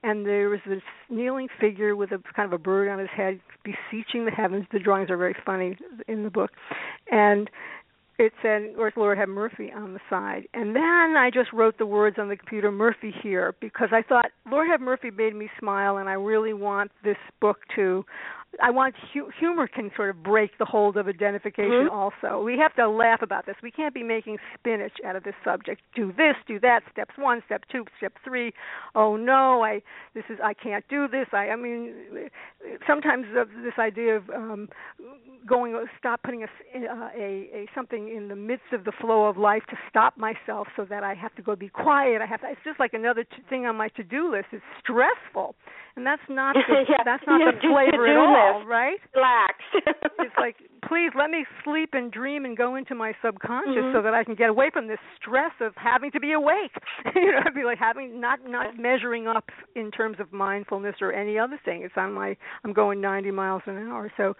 And 0.02 0.26
there 0.26 0.50
was 0.50 0.60
this 0.66 0.82
kneeling 1.10 1.50
figure 1.60 1.96
with 1.96 2.12
a 2.12 2.20
kind 2.34 2.46
of 2.46 2.54
a 2.54 2.62
bird 2.62 2.88
on 2.88 3.00
his 3.00 3.10
head, 3.10 3.42
beseeching 3.66 4.24
the 4.24 4.32
heavens. 4.32 4.66
The 4.72 4.80
drawings 4.80 5.10
are 5.10 5.18
very 5.18 5.36
funny 5.46 5.78
in 6.08 6.24
the 6.24 6.30
book, 6.30 6.52
and 7.12 7.50
it 8.20 8.34
said, 8.42 8.74
"Where's 8.76 8.94
Lord 8.98 9.18
have 9.18 9.30
Murphy 9.30 9.72
on 9.72 9.94
the 9.94 10.00
side?" 10.10 10.48
And 10.54 10.76
then 10.76 11.16
I 11.18 11.32
just 11.34 11.52
wrote 11.54 11.78
the 11.78 11.86
words 11.86 12.18
on 12.20 12.28
the 12.28 12.36
computer, 12.36 12.72
"Murphy 12.72 13.12
here," 13.24 13.56
because 13.62 13.90
I 13.92 14.02
thought 14.02 14.32
Lord 14.50 14.68
have 14.68 14.82
Murphy 14.82 15.10
made 15.10 15.34
me 15.36 15.50
smile, 15.58 15.98
and 15.98 16.10
I 16.10 16.14
really 16.14 16.54
want 16.54 16.92
this 17.04 17.18
book 17.40 17.60
to 17.76 18.06
I 18.62 18.72
want 18.72 18.96
hu- 19.14 19.30
humor 19.40 19.68
can 19.68 19.92
sort 19.96 20.10
of 20.10 20.24
break 20.24 20.58
the 20.58 20.66
hold 20.66 20.98
of 20.98 21.08
identification. 21.08 21.88
Mm-hmm. 21.88 21.96
Also, 21.96 22.44
we 22.44 22.58
have 22.58 22.74
to 22.76 22.90
laugh 22.90 23.22
about 23.22 23.46
this. 23.46 23.56
We 23.62 23.72
can't 23.72 23.94
be 23.94 24.04
making 24.04 24.38
spinach 24.58 24.94
out 25.06 25.16
of 25.16 25.24
this 25.24 25.36
subject. 25.44 25.82
Do 25.96 26.12
this, 26.12 26.36
do 26.48 26.60
that. 26.62 26.82
Steps 26.92 27.14
one, 27.18 27.44
step 27.46 27.64
two, 27.72 27.86
step 27.98 28.14
three. 28.24 28.54
Oh 28.96 29.16
no, 29.16 29.64
I 29.64 29.82
this 30.14 30.24
is 30.30 30.40
I 30.44 30.54
can't 30.54 30.84
do 30.90 31.08
this. 31.08 31.28
I 31.32 31.50
I 31.50 31.56
mean, 31.56 31.94
sometimes 32.88 33.26
uh, 33.38 33.46
this 33.64 33.78
idea 33.78 34.18
of 34.18 34.30
um, 34.30 34.68
going 35.48 35.76
stop 35.98 36.22
putting 36.24 36.44
a, 36.44 36.48
uh, 36.48 37.10
a 37.16 37.50
a 37.54 37.68
something 37.76 38.10
in 38.16 38.28
the 38.30 38.36
midst 38.36 38.74
of 38.74 38.84
the 38.84 38.92
flow 39.00 39.26
of 39.26 39.38
life 39.38 39.64
to 39.70 39.78
stop 39.90 40.18
myself 40.18 40.68
so 40.76 40.86
that 40.86 41.04
I 41.04 41.14
have 41.14 41.36
to 41.36 41.42
go 41.42 41.56
be 41.56 41.70
quiet. 41.70 42.22
I 42.22 42.26
have 42.26 42.42
to, 42.42 42.48
it's 42.50 42.62
just 42.66 42.80
like 42.80 42.94
another 42.94 43.24
t- 43.24 43.44
thing 43.50 43.66
on 43.66 43.76
my 43.76 43.90
to-do 43.90 44.32
list. 44.32 44.48
It's 44.52 44.64
stressful, 44.82 45.56
and 45.96 46.06
that's 46.06 46.22
not 46.30 46.56
the, 46.56 46.84
yeah, 46.90 47.04
that's 47.06 47.24
not 47.28 47.40
yeah, 47.40 47.52
the 47.52 47.60
flavor 47.62 48.08
at 48.08 48.18
all 48.18 48.39
right? 48.68 49.00
Relax. 49.16 49.56
it's 50.20 50.36
like, 50.38 50.56
please 50.88 51.12
let 51.18 51.30
me 51.30 51.46
sleep 51.64 51.90
and 51.94 52.12
dream 52.12 52.46
and 52.46 52.56
go 52.58 52.76
into 52.76 52.96
my 52.96 53.14
subconscious 53.22 53.76
Mhm. 53.76 53.94
so 53.94 54.02
that 54.02 54.14
I 54.14 54.24
can 54.24 54.36
get 54.36 54.50
away 54.50 54.70
from 54.72 54.88
this 54.88 55.00
stress 55.22 55.52
of 55.60 55.74
having 55.76 56.12
to 56.12 56.20
be 56.20 56.32
awake. 56.32 56.72
you 57.16 57.32
know, 57.32 57.42
I'd 57.46 57.54
be 57.54 57.64
like 57.64 57.78
having 57.80 58.20
not 58.20 58.40
not 58.48 58.78
measuring 58.78 59.28
up 59.28 59.50
in 59.76 59.92
terms 59.92 60.20
of 60.20 60.32
mindfulness 60.34 60.96
or 61.02 61.12
any 61.12 61.38
other 61.38 61.60
thing. 61.64 61.84
It's 61.84 61.98
on 61.98 62.14
my 62.14 62.36
I'm 62.64 62.74
going 62.74 63.02
90 63.02 63.32
miles 63.32 63.62
an 63.66 63.78
hour. 63.90 64.12
So 64.18 64.36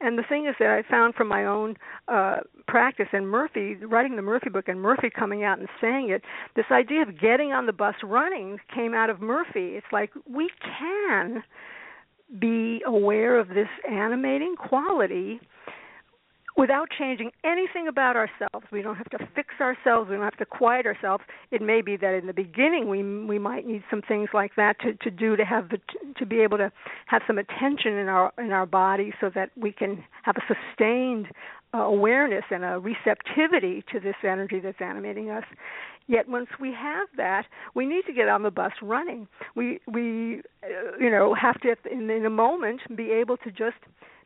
and 0.00 0.16
the 0.16 0.22
thing 0.28 0.46
is 0.46 0.54
that 0.60 0.68
I 0.70 0.82
found 0.88 1.16
from 1.16 1.26
my 1.26 1.44
own 1.44 1.76
uh, 2.06 2.36
practice 2.68 3.08
and 3.12 3.28
Murphy 3.28 3.74
writing 3.76 4.14
the 4.14 4.22
Murphy 4.22 4.48
book 4.48 4.68
and 4.68 4.80
Murphy 4.80 5.10
coming 5.10 5.42
out 5.42 5.58
and 5.58 5.68
saying 5.80 6.10
it, 6.10 6.22
this 6.54 6.66
idea 6.70 7.02
of 7.02 7.18
getting 7.18 7.52
on 7.52 7.66
the 7.66 7.72
bus 7.72 7.96
running 8.04 8.60
came 8.72 8.94
out 8.94 9.10
of 9.10 9.20
Murphy. 9.20 9.74
It's 9.74 9.90
like 9.92 10.10
we 10.30 10.50
can 10.78 11.42
be 12.38 12.82
aware 12.86 13.38
of 13.38 13.48
this 13.48 13.68
animating 13.88 14.54
quality 14.56 15.40
without 16.58 16.88
changing 16.90 17.30
anything 17.44 17.86
about 17.86 18.16
ourselves. 18.16 18.66
We 18.72 18.82
don't 18.82 18.96
have 18.96 19.08
to 19.10 19.18
fix 19.34 19.54
ourselves. 19.60 20.10
We 20.10 20.16
don't 20.16 20.24
have 20.24 20.36
to 20.38 20.44
quiet 20.44 20.86
ourselves. 20.86 21.22
It 21.52 21.62
may 21.62 21.80
be 21.80 21.96
that 21.96 22.14
in 22.14 22.26
the 22.26 22.32
beginning 22.32 22.88
we 22.88 23.02
we 23.24 23.38
might 23.38 23.66
need 23.66 23.84
some 23.88 24.02
things 24.02 24.30
like 24.34 24.56
that 24.56 24.78
to 24.80 24.94
to 24.94 25.10
do 25.10 25.36
to 25.36 25.44
have 25.44 25.68
the 25.70 25.78
to 26.18 26.26
be 26.26 26.40
able 26.40 26.58
to 26.58 26.72
have 27.06 27.22
some 27.26 27.38
attention 27.38 27.92
in 27.92 28.08
our 28.08 28.32
in 28.38 28.50
our 28.50 28.66
body 28.66 29.14
so 29.20 29.30
that 29.34 29.50
we 29.56 29.72
can 29.72 30.04
have 30.24 30.36
a 30.36 30.42
sustained 30.52 31.28
awareness 31.74 32.44
and 32.50 32.64
a 32.64 32.78
receptivity 32.78 33.84
to 33.92 34.00
this 34.00 34.16
energy 34.22 34.60
that's 34.60 34.80
animating 34.80 35.30
us. 35.30 35.44
Yet 36.06 36.28
once 36.28 36.48
we 36.58 36.72
have 36.72 37.08
that, 37.18 37.44
we 37.74 37.84
need 37.84 38.04
to 38.06 38.12
get 38.14 38.28
on 38.28 38.42
the 38.42 38.50
bus 38.50 38.72
running. 38.80 39.28
We 39.54 39.80
we 39.86 40.40
uh, 40.62 40.96
you 40.98 41.10
know 41.10 41.34
have 41.34 41.60
to 41.60 41.74
in, 41.90 42.08
in 42.08 42.24
a 42.24 42.30
moment 42.30 42.80
be 42.96 43.10
able 43.10 43.36
to 43.38 43.50
just 43.50 43.76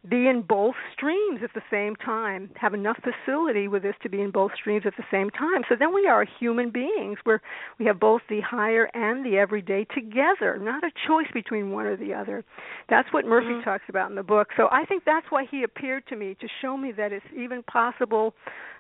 be 0.09 0.27
in 0.27 0.43
both 0.43 0.75
streams 0.93 1.41
at 1.45 1.51
the 1.55 1.63
same 1.71 1.95
time, 1.95 2.51
have 2.57 2.75
enough 2.75 2.99
facility 3.03 3.69
with 3.69 3.83
this 3.85 3.95
to 4.03 4.09
be 4.09 4.21
in 4.21 4.33
both 4.33 4.51
streams 4.55 4.85
at 4.85 4.95
the 4.97 5.05
same 5.13 5.31
time. 5.31 5.63
So 5.69 5.77
then 5.79 5.95
we 5.95 6.09
are 6.09 6.27
human 6.41 6.71
beings 6.71 7.19
where 7.23 7.41
we 7.79 7.85
have 7.87 8.01
both 8.01 8.23
the 8.29 8.41
higher 8.41 8.91
and 8.95 9.25
the 9.25 9.39
everyday 9.39 9.85
together, 9.95 10.59
not 10.61 10.83
a 10.83 10.91
choice 11.07 11.29
between 11.33 11.71
one 11.71 11.87
or 11.87 11.97
the 11.97 12.15
other. 12.15 12.45
That's 12.89 13.13
what 13.13 13.25
Murphy 13.27 13.49
mm-hmm. 13.49 13.65
talks 13.65 13.85
about 13.89 14.11
in 14.11 14.17
the 14.17 14.25
book. 14.25 14.49
So 14.57 14.69
I 14.73 14.85
think 14.85 15.05
that's 15.05 15.27
why 15.31 15.45
he 15.49 15.63
appeared 15.63 16.05
to 16.09 16.17
me 16.17 16.37
to 16.41 16.49
show 16.61 16.77
me 16.77 16.91
that 16.97 17.13
it's 17.13 17.27
even 17.37 17.63
possible 17.63 18.35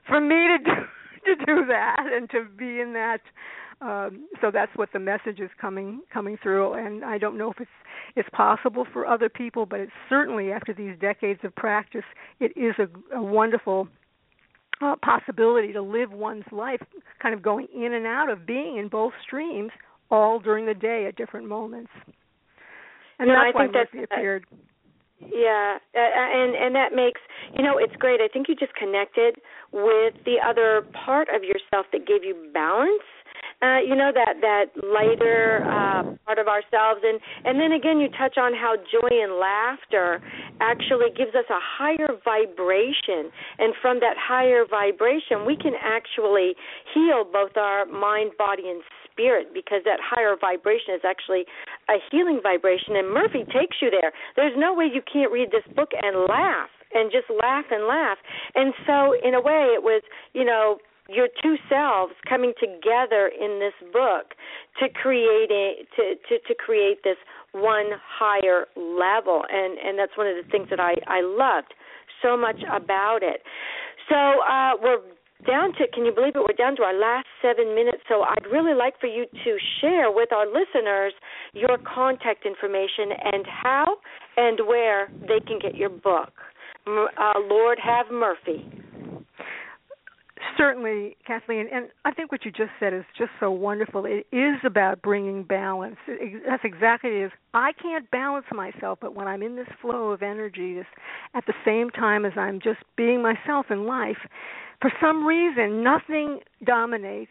for 0.08 0.20
me 0.20 0.48
to 0.48 0.58
do, 0.58 0.72
to 1.36 1.46
do 1.46 1.66
that 1.66 2.04
and 2.12 2.28
to 2.30 2.46
be 2.58 2.80
in 2.80 2.94
that 2.94 3.20
um, 3.82 4.28
so 4.40 4.50
that's 4.52 4.70
what 4.76 4.90
the 4.92 5.00
message 5.00 5.40
is 5.40 5.50
coming 5.60 6.02
coming 6.12 6.38
through. 6.42 6.74
And 6.74 7.04
I 7.04 7.18
don't 7.18 7.36
know 7.36 7.50
if 7.50 7.60
it's 7.60 7.70
it's 8.14 8.28
possible 8.32 8.86
for 8.92 9.06
other 9.06 9.28
people, 9.28 9.66
but 9.66 9.80
it's 9.80 9.92
certainly 10.08 10.52
after 10.52 10.72
these 10.72 10.94
decades 11.00 11.40
of 11.42 11.54
practice, 11.56 12.04
it 12.38 12.52
is 12.56 12.74
a, 12.78 13.16
a 13.16 13.22
wonderful 13.22 13.88
uh, 14.80 14.94
possibility 15.02 15.72
to 15.72 15.82
live 15.82 16.12
one's 16.12 16.44
life, 16.52 16.80
kind 17.20 17.34
of 17.34 17.42
going 17.42 17.66
in 17.74 17.92
and 17.92 18.06
out 18.06 18.30
of 18.30 18.46
being 18.46 18.76
in 18.78 18.88
both 18.88 19.12
streams 19.24 19.72
all 20.10 20.38
during 20.38 20.66
the 20.66 20.74
day 20.74 21.06
at 21.08 21.16
different 21.16 21.48
moments. 21.48 21.90
And 23.18 23.28
no, 23.28 23.34
that's 23.34 23.52
I 23.54 23.58
why 23.58 23.64
think 23.64 23.74
Murphy 23.74 23.98
that's, 23.98 24.12
appeared. 24.12 24.46
Yeah, 25.20 25.78
uh, 25.94 25.98
and 25.98 26.54
and 26.54 26.74
that 26.74 26.94
makes 26.94 27.20
you 27.56 27.64
know 27.64 27.78
it's 27.78 27.94
great. 27.96 28.20
I 28.20 28.28
think 28.28 28.46
you 28.48 28.54
just 28.54 28.74
connected 28.74 29.36
with 29.72 30.14
the 30.24 30.36
other 30.44 30.86
part 31.04 31.28
of 31.34 31.42
yourself 31.42 31.86
that 31.92 32.06
gave 32.06 32.22
you 32.22 32.50
balance 32.52 33.02
uh, 33.62 33.78
you 33.78 33.94
know 33.94 34.10
that 34.12 34.40
that 34.40 34.66
lighter 34.82 35.62
uh, 35.64 36.02
part 36.26 36.38
of 36.38 36.48
ourselves, 36.48 37.00
and 37.04 37.20
and 37.44 37.60
then 37.60 37.72
again 37.72 37.98
you 37.98 38.08
touch 38.18 38.36
on 38.36 38.52
how 38.52 38.74
joy 38.90 39.08
and 39.10 39.38
laughter 39.38 40.20
actually 40.60 41.10
gives 41.16 41.34
us 41.34 41.46
a 41.48 41.60
higher 41.62 42.18
vibration, 42.24 43.30
and 43.58 43.74
from 43.80 44.00
that 44.00 44.16
higher 44.18 44.64
vibration 44.68 45.46
we 45.46 45.56
can 45.56 45.74
actually 45.82 46.54
heal 46.92 47.24
both 47.24 47.56
our 47.56 47.86
mind, 47.86 48.32
body, 48.36 48.66
and 48.66 48.82
spirit 49.10 49.54
because 49.54 49.82
that 49.84 50.00
higher 50.02 50.34
vibration 50.40 50.94
is 50.94 51.02
actually 51.04 51.44
a 51.88 52.02
healing 52.10 52.40
vibration, 52.42 52.96
and 52.96 53.12
Murphy 53.12 53.44
takes 53.46 53.78
you 53.80 53.90
there. 53.90 54.12
There's 54.36 54.54
no 54.56 54.74
way 54.74 54.88
you 54.92 55.02
can't 55.06 55.30
read 55.30 55.50
this 55.50 55.66
book 55.76 55.90
and 56.02 56.26
laugh 56.28 56.70
and 56.94 57.10
just 57.10 57.28
laugh 57.30 57.64
and 57.70 57.86
laugh. 57.86 58.18
And 58.54 58.74
so, 58.86 59.14
in 59.22 59.34
a 59.34 59.40
way, 59.40 59.72
it 59.72 59.82
was, 59.82 60.02
you 60.34 60.44
know, 60.44 60.78
your 61.12 61.28
two 61.42 61.56
selves 61.68 62.14
coming 62.28 62.52
together 62.58 63.28
in 63.28 63.60
this 63.60 63.74
book 63.92 64.34
to 64.80 64.88
create 64.88 65.50
a, 65.50 65.84
to, 65.96 66.14
to 66.28 66.38
to 66.48 66.54
create 66.54 67.04
this 67.04 67.16
one 67.52 67.90
higher 68.00 68.66
level 68.76 69.42
and 69.50 69.78
and 69.78 69.98
that's 69.98 70.16
one 70.16 70.26
of 70.26 70.36
the 70.36 70.48
things 70.50 70.68
that 70.70 70.80
I 70.80 70.94
I 71.06 71.20
loved 71.20 71.74
so 72.22 72.36
much 72.36 72.60
about 72.70 73.20
it. 73.22 73.42
So 74.08 74.16
uh 74.16 74.72
we're 74.80 75.00
down 75.46 75.72
to 75.74 75.88
can 75.92 76.04
you 76.04 76.12
believe 76.12 76.34
it 76.36 76.40
we're 76.40 76.56
down 76.56 76.76
to 76.76 76.82
our 76.82 76.94
last 76.94 77.26
7 77.42 77.74
minutes 77.74 77.98
so 78.08 78.22
I'd 78.22 78.46
really 78.50 78.74
like 78.74 78.98
for 79.00 79.08
you 79.08 79.26
to 79.26 79.56
share 79.80 80.10
with 80.10 80.32
our 80.32 80.46
listeners 80.46 81.12
your 81.52 81.78
contact 81.78 82.46
information 82.46 83.10
and 83.32 83.44
how 83.46 83.96
and 84.36 84.60
where 84.66 85.10
they 85.20 85.40
can 85.44 85.58
get 85.58 85.74
your 85.74 85.90
book. 85.90 86.32
Uh, 86.86 87.38
Lord 87.48 87.78
have 87.78 88.06
Murphy 88.10 88.70
certainly, 90.56 91.16
Kathleen, 91.26 91.66
and 91.72 91.88
I 92.04 92.12
think 92.12 92.32
what 92.32 92.44
you 92.44 92.50
just 92.50 92.70
said 92.80 92.92
is 92.92 93.04
just 93.16 93.30
so 93.40 93.50
wonderful. 93.50 94.06
It 94.06 94.26
is 94.32 94.56
about 94.64 95.02
bringing 95.02 95.44
balance. 95.44 95.96
That's 96.06 96.64
exactly 96.64 97.10
it 97.10 97.26
is. 97.26 97.32
I 97.54 97.72
can't 97.80 98.10
balance 98.10 98.46
myself, 98.52 98.98
but 99.00 99.14
when 99.14 99.26
I'm 99.26 99.42
in 99.42 99.56
this 99.56 99.68
flow 99.80 100.10
of 100.10 100.22
energy, 100.22 100.74
this 100.74 100.86
at 101.34 101.46
the 101.46 101.54
same 101.64 101.90
time 101.90 102.24
as 102.24 102.32
I'm 102.36 102.60
just 102.60 102.80
being 102.96 103.22
myself 103.22 103.66
in 103.70 103.86
life, 103.86 104.18
for 104.80 104.92
some 105.00 105.26
reason, 105.26 105.82
nothing 105.82 106.40
dominates 106.64 107.30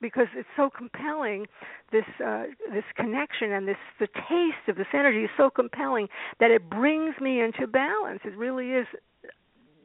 because 0.00 0.26
it's 0.34 0.48
so 0.56 0.70
compelling 0.70 1.46
this 1.92 2.04
uh, 2.24 2.44
this 2.72 2.84
connection 2.96 3.52
and 3.52 3.68
this 3.68 3.76
the 3.98 4.06
taste 4.06 4.68
of 4.68 4.76
this 4.76 4.86
energy 4.94 5.24
is 5.24 5.30
so 5.36 5.50
compelling 5.50 6.08
that 6.38 6.50
it 6.50 6.70
brings 6.70 7.14
me 7.20 7.40
into 7.40 7.66
balance 7.66 8.20
it 8.24 8.34
really 8.36 8.70
is 8.70 8.86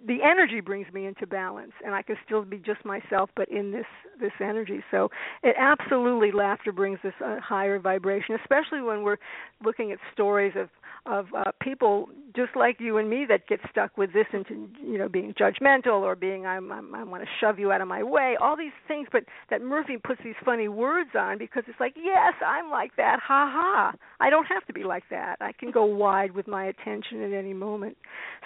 the 0.06 0.20
energy 0.24 0.62
brings 0.62 0.91
me 0.94 1.06
into 1.06 1.26
balance 1.26 1.72
and 1.84 1.96
I 1.96 2.02
can 2.02 2.15
still 2.26 2.44
be 2.44 2.58
just 2.58 2.86
myself 2.86 3.30
but 3.36 3.50
in 3.50 3.72
this 3.72 3.86
this 4.20 4.32
energy. 4.39 4.84
So 4.91 5.10
it 5.44 5.56
absolutely 5.60 6.32
laughter 6.32 6.72
brings 6.72 7.00
this 7.04 7.13
uh, 7.24 7.39
higher 7.39 7.80
vibration 7.80 8.36
especially 8.36 8.82
when 8.82 9.04
we're 9.04 9.18
looking 9.63 9.91
at 9.91 10.00
stories 10.13 10.54
of 10.56 10.70
of 11.06 11.28
uh, 11.38 11.52
people 11.62 12.10
just 12.36 12.56
like 12.56 12.78
you 12.80 12.98
and 12.98 13.10
me 13.10 13.26
that 13.30 13.48
get 13.48 13.60
stuck 13.70 13.98
with 13.98 14.12
this 14.13 14.26
into 14.34 14.68
you 14.84 14.98
know 14.98 15.08
being 15.08 15.34
judgmental 15.34 16.02
or 16.02 16.15
being 16.15 16.46
I'm, 16.46 16.72
I'm 16.72 16.94
I 16.94 17.04
want 17.04 17.24
to 17.24 17.30
shove 17.39 17.60
you 17.60 17.72
out 17.72 17.82
of 17.82 17.88
my 17.88 18.04
way 18.04 18.36
all 18.41 18.58
these 18.58 18.74
things 18.88 19.08
but 19.12 19.24
that 19.50 19.62
Murphy 19.62 19.98
puts 19.98 20.22
these 20.24 20.36
funny 20.44 20.68
words 20.68 21.12
on 21.18 21.38
because 21.38 21.63
it's 21.68 21.80
like 21.80 21.94
yes 21.96 22.34
I'm 22.46 22.70
like 22.70 22.96
that 22.98 23.20
ha 23.22 23.50
ha 23.54 23.94
I 24.20 24.30
don't 24.30 24.46
have 24.46 24.65
to 24.65 24.74
be 24.74 24.84
like 24.84 25.04
that. 25.12 25.38
I 25.41 25.52
can 25.52 25.72
go 25.72 25.86
wide 25.86 26.32
with 26.32 26.48
my 26.48 26.65
attention 26.65 27.22
at 27.22 27.34
any 27.34 27.54
moment. 27.54 27.98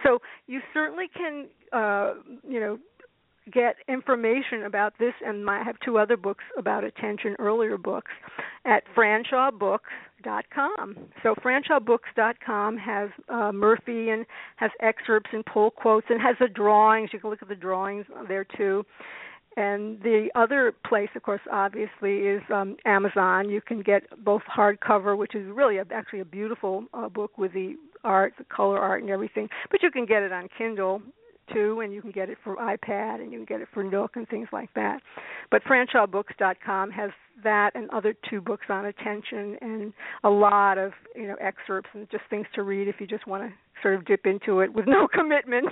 So 0.03 0.19
you 0.47 0.59
certainly 0.73 1.05
can 1.13 1.47
uh 1.71 2.15
you 2.47 2.59
know 2.59 2.77
get 3.51 3.77
information 3.87 4.63
about 4.65 4.93
this 4.99 5.13
and 5.25 5.43
my, 5.43 5.61
I 5.61 5.63
have 5.63 5.75
two 5.83 5.97
other 5.97 6.17
books 6.17 6.43
about 6.57 6.83
attention 6.83 7.35
earlier 7.39 7.77
books 7.77 8.11
at 8.65 8.83
franshawbooks.com. 10.23 10.95
So 11.23 11.35
franshawbooks.com 11.35 12.77
has 12.77 13.09
uh, 13.29 13.51
Murphy 13.51 14.09
and 14.09 14.25
has 14.57 14.71
excerpts 14.81 15.29
and 15.33 15.45
pull 15.45 15.71
quotes 15.71 16.07
and 16.09 16.21
has 16.21 16.35
the 16.39 16.47
drawings. 16.47 17.09
You 17.13 17.19
can 17.19 17.29
look 17.29 17.41
at 17.41 17.49
the 17.49 17.55
drawings 17.55 18.05
there 18.27 18.45
too. 18.45 18.85
And 19.57 20.01
the 20.01 20.29
other 20.35 20.73
place, 20.87 21.09
of 21.15 21.23
course, 21.23 21.41
obviously, 21.51 22.19
is 22.19 22.41
um, 22.53 22.77
Amazon. 22.85 23.49
You 23.49 23.61
can 23.61 23.81
get 23.81 24.03
both 24.23 24.43
hardcover, 24.43 25.17
which 25.17 25.35
is 25.35 25.49
really 25.51 25.77
a, 25.77 25.85
actually 25.91 26.21
a 26.21 26.25
beautiful 26.25 26.85
uh, 26.93 27.09
book 27.09 27.37
with 27.37 27.53
the 27.53 27.75
art, 28.03 28.33
the 28.37 28.45
color 28.45 28.79
art, 28.79 29.01
and 29.01 29.09
everything. 29.09 29.49
But 29.69 29.83
you 29.83 29.91
can 29.91 30.05
get 30.05 30.23
it 30.23 30.31
on 30.31 30.47
Kindle 30.57 31.01
too, 31.53 31.81
and 31.81 31.93
you 31.93 32.01
can 32.01 32.11
get 32.11 32.29
it 32.29 32.37
for 32.43 32.55
iPad 32.55 33.21
and 33.21 33.31
you 33.31 33.39
can 33.39 33.45
get 33.45 33.61
it 33.61 33.67
for 33.73 33.83
Nook 33.83 34.11
and 34.15 34.27
things 34.27 34.47
like 34.51 34.73
that. 34.75 35.01
But 35.51 35.63
FranshawBooks.com 35.63 36.91
has 36.91 37.11
that 37.43 37.71
and 37.75 37.89
other 37.91 38.13
two 38.29 38.41
books 38.41 38.65
on 38.69 38.85
attention 38.85 39.57
and 39.61 39.93
a 40.23 40.29
lot 40.29 40.77
of 40.77 40.91
you 41.15 41.27
know 41.27 41.35
excerpts 41.39 41.89
and 41.93 42.09
just 42.09 42.23
things 42.29 42.45
to 42.53 42.63
read 42.63 42.87
if 42.87 42.95
you 42.99 43.07
just 43.07 43.25
want 43.27 43.43
to 43.43 43.53
sort 43.81 43.95
of 43.95 44.05
dip 44.05 44.25
into 44.25 44.59
it 44.59 44.73
with 44.73 44.85
no 44.87 45.07
commitment. 45.07 45.67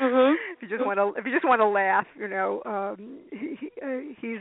mm-hmm. 0.00 0.34
If 0.52 0.62
you 0.62 0.68
just 0.68 0.86
want 0.86 0.98
to, 0.98 1.18
if 1.18 1.26
you 1.26 1.32
just 1.32 1.44
want 1.44 1.60
to 1.60 1.66
laugh, 1.66 2.06
you 2.18 2.28
know, 2.28 2.62
um, 2.64 3.18
he, 3.30 3.56
he, 3.58 3.70
uh, 3.82 4.14
he's 4.20 4.40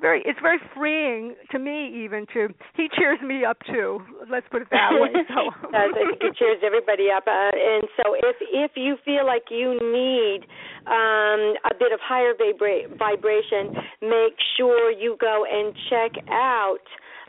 very 0.00 0.22
it's 0.24 0.38
very 0.40 0.58
freeing 0.74 1.34
to 1.50 1.58
me 1.58 2.04
even 2.04 2.26
to 2.32 2.48
he 2.76 2.88
cheers 2.96 3.18
me 3.24 3.44
up 3.44 3.58
too. 3.66 4.00
Let's 4.30 4.46
put 4.50 4.62
it 4.62 4.68
that 4.70 4.90
way. 4.92 5.10
So. 5.28 5.50
I 5.76 5.90
think 5.92 6.22
he 6.22 6.28
cheers 6.38 6.58
everybody 6.64 7.08
up 7.14 7.24
uh, 7.26 7.50
and 7.52 7.84
so 7.96 8.14
if 8.14 8.36
if 8.40 8.72
you 8.76 8.96
feel 9.04 9.26
like 9.26 9.44
you 9.50 9.74
need 9.80 10.46
um 10.86 11.54
a 11.68 11.74
bit 11.78 11.92
of 11.92 12.00
higher 12.02 12.32
vibra- 12.34 12.96
vibration 12.98 13.74
make 14.02 14.34
sure 14.56 14.90
you 14.90 15.16
go 15.20 15.44
and 15.50 15.74
check 15.90 16.24
out 16.30 16.84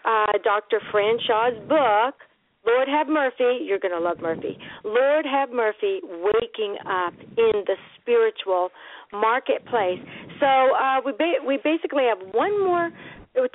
uh 0.06 0.38
dr 0.44 0.80
franshaw's 0.94 1.60
book 1.68 2.16
Lord 2.66 2.88
have 2.90 3.08
Murphy, 3.08 3.64
you're 3.64 3.80
going 3.80 3.94
to 3.94 4.00
love 4.00 4.20
Murphy. 4.20 4.58
Lord 4.84 5.26
have 5.26 5.50
Murphy, 5.50 6.02
waking 6.04 6.76
up 6.86 7.14
in 7.38 7.64
the 7.66 7.76
spiritual 8.00 8.70
marketplace. 9.14 10.00
So 10.40 10.46
uh, 10.46 11.02
we 11.06 11.12
ba- 11.14 11.44
we 11.46 11.58
basically 11.64 12.04
have 12.04 12.20
one 12.34 12.64
more 12.64 12.90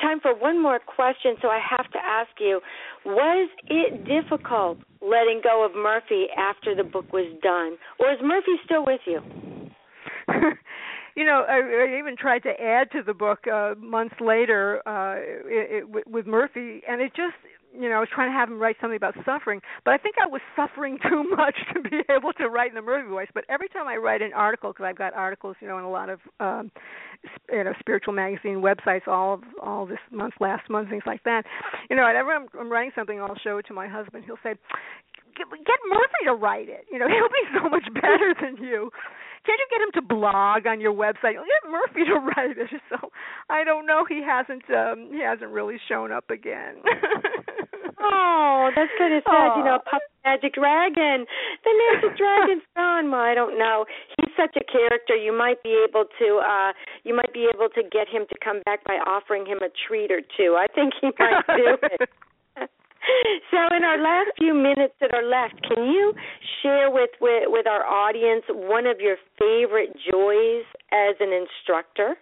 time 0.00 0.20
for 0.20 0.34
one 0.34 0.62
more 0.62 0.78
question, 0.78 1.36
so 1.42 1.48
I 1.48 1.58
have 1.58 1.90
to 1.92 1.98
ask 1.98 2.30
you: 2.38 2.60
Was 3.04 3.48
it 3.68 4.04
difficult 4.04 4.78
letting 5.00 5.40
go 5.42 5.64
of 5.64 5.74
Murphy 5.74 6.26
after 6.36 6.74
the 6.74 6.84
book 6.84 7.12
was 7.12 7.30
done, 7.42 7.76
or 7.98 8.12
is 8.12 8.18
Murphy 8.22 8.56
still 8.64 8.84
with 8.84 9.00
you? 9.06 9.20
you 11.16 11.24
know, 11.24 11.44
I, 11.48 11.56
I 11.94 11.98
even 11.98 12.16
tried 12.16 12.42
to 12.44 12.60
add 12.60 12.90
to 12.92 13.02
the 13.02 13.14
book 13.14 13.46
uh, 13.46 13.74
months 13.78 14.14
later 14.20 14.80
uh, 14.86 15.16
it, 15.18 15.84
it, 15.84 16.08
with 16.08 16.26
Murphy, 16.26 16.82
and 16.88 17.00
it 17.00 17.12
just 17.14 17.34
you 17.74 17.88
know, 17.88 17.96
I 17.96 18.00
was 18.00 18.08
trying 18.14 18.30
to 18.30 18.36
have 18.36 18.48
him 18.48 18.58
write 18.58 18.76
something 18.80 18.96
about 18.96 19.14
suffering, 19.24 19.60
but 19.84 19.92
I 19.92 19.98
think 19.98 20.16
I 20.22 20.26
was 20.26 20.40
suffering 20.54 20.98
too 21.08 21.24
much 21.36 21.56
to 21.74 21.80
be 21.82 22.00
able 22.10 22.32
to 22.34 22.48
write 22.48 22.70
in 22.70 22.74
the 22.74 22.82
Murphy 22.82 23.08
voice. 23.08 23.28
But 23.34 23.44
every 23.48 23.68
time 23.68 23.86
I 23.86 23.96
write 23.96 24.22
an 24.22 24.32
article, 24.32 24.72
because 24.72 24.86
I've 24.88 24.98
got 24.98 25.14
articles, 25.14 25.56
you 25.60 25.68
know, 25.68 25.78
in 25.78 25.84
a 25.84 25.90
lot 25.90 26.08
of 26.08 26.20
um, 26.40 26.70
you 27.50 27.64
know 27.64 27.72
spiritual 27.80 28.14
magazine 28.14 28.62
websites, 28.62 29.06
all 29.08 29.34
of 29.34 29.42
all 29.62 29.86
this 29.86 29.98
month, 30.10 30.34
last 30.40 30.68
month, 30.70 30.90
things 30.90 31.04
like 31.06 31.22
that. 31.24 31.44
You 31.90 31.96
know, 31.96 32.04
whenever 32.06 32.30
I'm, 32.30 32.46
I'm 32.58 32.70
writing 32.70 32.92
something, 32.94 33.20
I'll 33.20 33.38
show 33.42 33.58
it 33.58 33.66
to 33.68 33.74
my 33.74 33.88
husband. 33.88 34.24
He'll 34.24 34.42
say, 34.42 34.54
"Get, 35.36 35.46
get 35.50 35.78
Murphy 35.90 36.22
to 36.26 36.34
write 36.34 36.68
it. 36.68 36.86
You 36.90 36.98
know, 36.98 37.08
he'll 37.12 37.28
be 37.28 37.58
so 37.58 37.68
much 37.68 37.84
better 37.94 38.34
than 38.40 38.62
you." 38.64 38.90
can't 39.46 39.60
you 39.60 39.66
get 39.70 39.82
him 39.82 40.02
to 40.02 40.14
blog 40.14 40.66
on 40.66 40.80
your 40.80 40.94
website? 40.94 41.34
Get 41.34 41.70
Murphy 41.70 42.04
to 42.08 42.14
write 42.14 42.56
it. 42.58 42.70
So 42.88 43.10
I 43.50 43.64
don't 43.64 43.86
know. 43.86 44.04
He 44.08 44.22
hasn't. 44.22 44.64
um 44.70 45.10
He 45.12 45.20
hasn't 45.22 45.50
really 45.50 45.76
shown 45.88 46.12
up 46.12 46.30
again. 46.30 46.76
Oh, 48.04 48.70
that's 48.76 48.92
kind 48.98 49.14
of 49.14 49.22
sad. 49.24 49.56
You 49.56 49.64
know, 49.64 49.78
Puff 49.88 50.02
Magic 50.24 50.54
Dragon. 50.54 51.24
The 51.64 51.72
Magic 51.72 52.16
Dragon's 52.20 52.62
gone. 52.76 53.10
Well, 53.10 53.20
I 53.20 53.34
don't 53.34 53.58
know. 53.58 53.84
He's 54.16 54.32
such 54.36 54.54
a 54.56 54.64
character. 54.64 55.16
You 55.16 55.32
might 55.36 55.62
be 55.62 55.72
able 55.88 56.04
to. 56.20 56.28
uh 56.44 56.72
You 57.04 57.14
might 57.16 57.32
be 57.32 57.48
able 57.52 57.68
to 57.74 57.82
get 57.82 58.08
him 58.08 58.24
to 58.28 58.36
come 58.44 58.60
back 58.64 58.84
by 58.84 59.00
offering 59.06 59.46
him 59.46 59.58
a 59.58 59.70
treat 59.88 60.10
or 60.12 60.20
two. 60.36 60.56
I 60.58 60.66
think 60.74 60.92
he 61.00 61.08
might 61.18 61.46
do 61.56 61.76
it. 61.82 62.08
So, 63.50 63.58
in 63.76 63.84
our 63.84 64.00
last 64.00 64.30
few 64.38 64.54
minutes 64.54 64.94
that 65.00 65.12
are 65.12 65.22
left, 65.28 65.60
can 65.68 65.84
you 65.84 66.14
share 66.62 66.90
with, 66.90 67.10
with 67.20 67.44
with 67.48 67.66
our 67.66 67.84
audience 67.84 68.44
one 68.48 68.86
of 68.86 68.98
your 68.98 69.16
favorite 69.38 69.92
joys 70.10 70.64
as 70.90 71.14
an 71.20 71.28
instructor? 71.28 72.16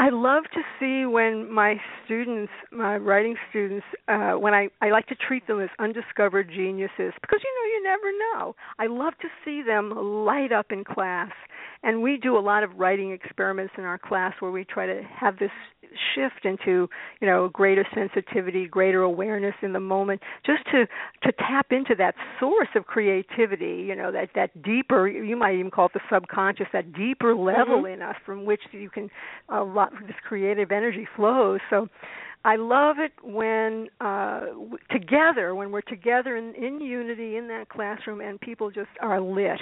I 0.00 0.08
love 0.08 0.44
to 0.54 0.62
see 0.78 1.04
when 1.04 1.52
my 1.52 1.74
students, 2.06 2.50
my 2.72 2.96
writing 2.96 3.36
students, 3.50 3.84
uh, 4.08 4.32
when 4.32 4.54
I 4.54 4.70
I 4.80 4.88
like 4.88 5.06
to 5.08 5.14
treat 5.14 5.46
them 5.46 5.60
as 5.60 5.68
undiscovered 5.78 6.48
geniuses 6.48 7.12
because 7.20 7.40
you 7.44 7.52
know 7.54 7.66
you 7.66 7.82
never 7.84 8.10
know. 8.18 8.56
I 8.78 8.86
love 8.86 9.12
to 9.20 9.28
see 9.44 9.60
them 9.60 9.90
light 10.24 10.52
up 10.52 10.72
in 10.72 10.84
class, 10.84 11.32
and 11.82 12.00
we 12.00 12.16
do 12.16 12.38
a 12.38 12.40
lot 12.40 12.62
of 12.62 12.70
writing 12.78 13.12
experiments 13.12 13.74
in 13.76 13.84
our 13.84 13.98
class 13.98 14.32
where 14.40 14.50
we 14.50 14.64
try 14.64 14.86
to 14.86 15.02
have 15.02 15.38
this 15.38 15.50
shift 16.14 16.44
into 16.44 16.88
you 17.20 17.26
know 17.26 17.48
greater 17.48 17.86
sensitivity 17.94 18.66
greater 18.66 19.02
awareness 19.02 19.54
in 19.62 19.72
the 19.72 19.80
moment 19.80 20.20
just 20.44 20.64
to 20.66 20.86
to 21.22 21.32
tap 21.32 21.66
into 21.70 21.94
that 21.94 22.14
source 22.38 22.68
of 22.74 22.86
creativity 22.86 23.84
you 23.86 23.94
know 23.94 24.10
that 24.12 24.30
that 24.34 24.62
deeper 24.62 25.08
you 25.08 25.36
might 25.36 25.54
even 25.54 25.70
call 25.70 25.86
it 25.86 25.92
the 25.92 26.00
subconscious 26.12 26.66
that 26.72 26.92
deeper 26.92 27.34
level 27.34 27.82
mm-hmm. 27.82 27.94
in 27.94 28.02
us 28.02 28.16
from 28.24 28.44
which 28.44 28.62
you 28.72 28.90
can 28.90 29.10
a 29.48 29.62
lot 29.62 29.92
this 30.06 30.16
creative 30.26 30.70
energy 30.70 31.06
flows 31.16 31.60
so 31.70 31.88
I 32.44 32.56
love 32.56 32.96
it 32.98 33.12
when 33.22 33.88
uh 34.00 34.46
together 34.90 35.54
when 35.54 35.70
we're 35.72 35.82
together 35.82 36.36
in 36.36 36.54
in 36.54 36.80
unity 36.80 37.36
in 37.36 37.48
that 37.48 37.68
classroom 37.68 38.20
and 38.20 38.40
people 38.40 38.70
just 38.70 38.90
are 39.00 39.20
lit 39.20 39.60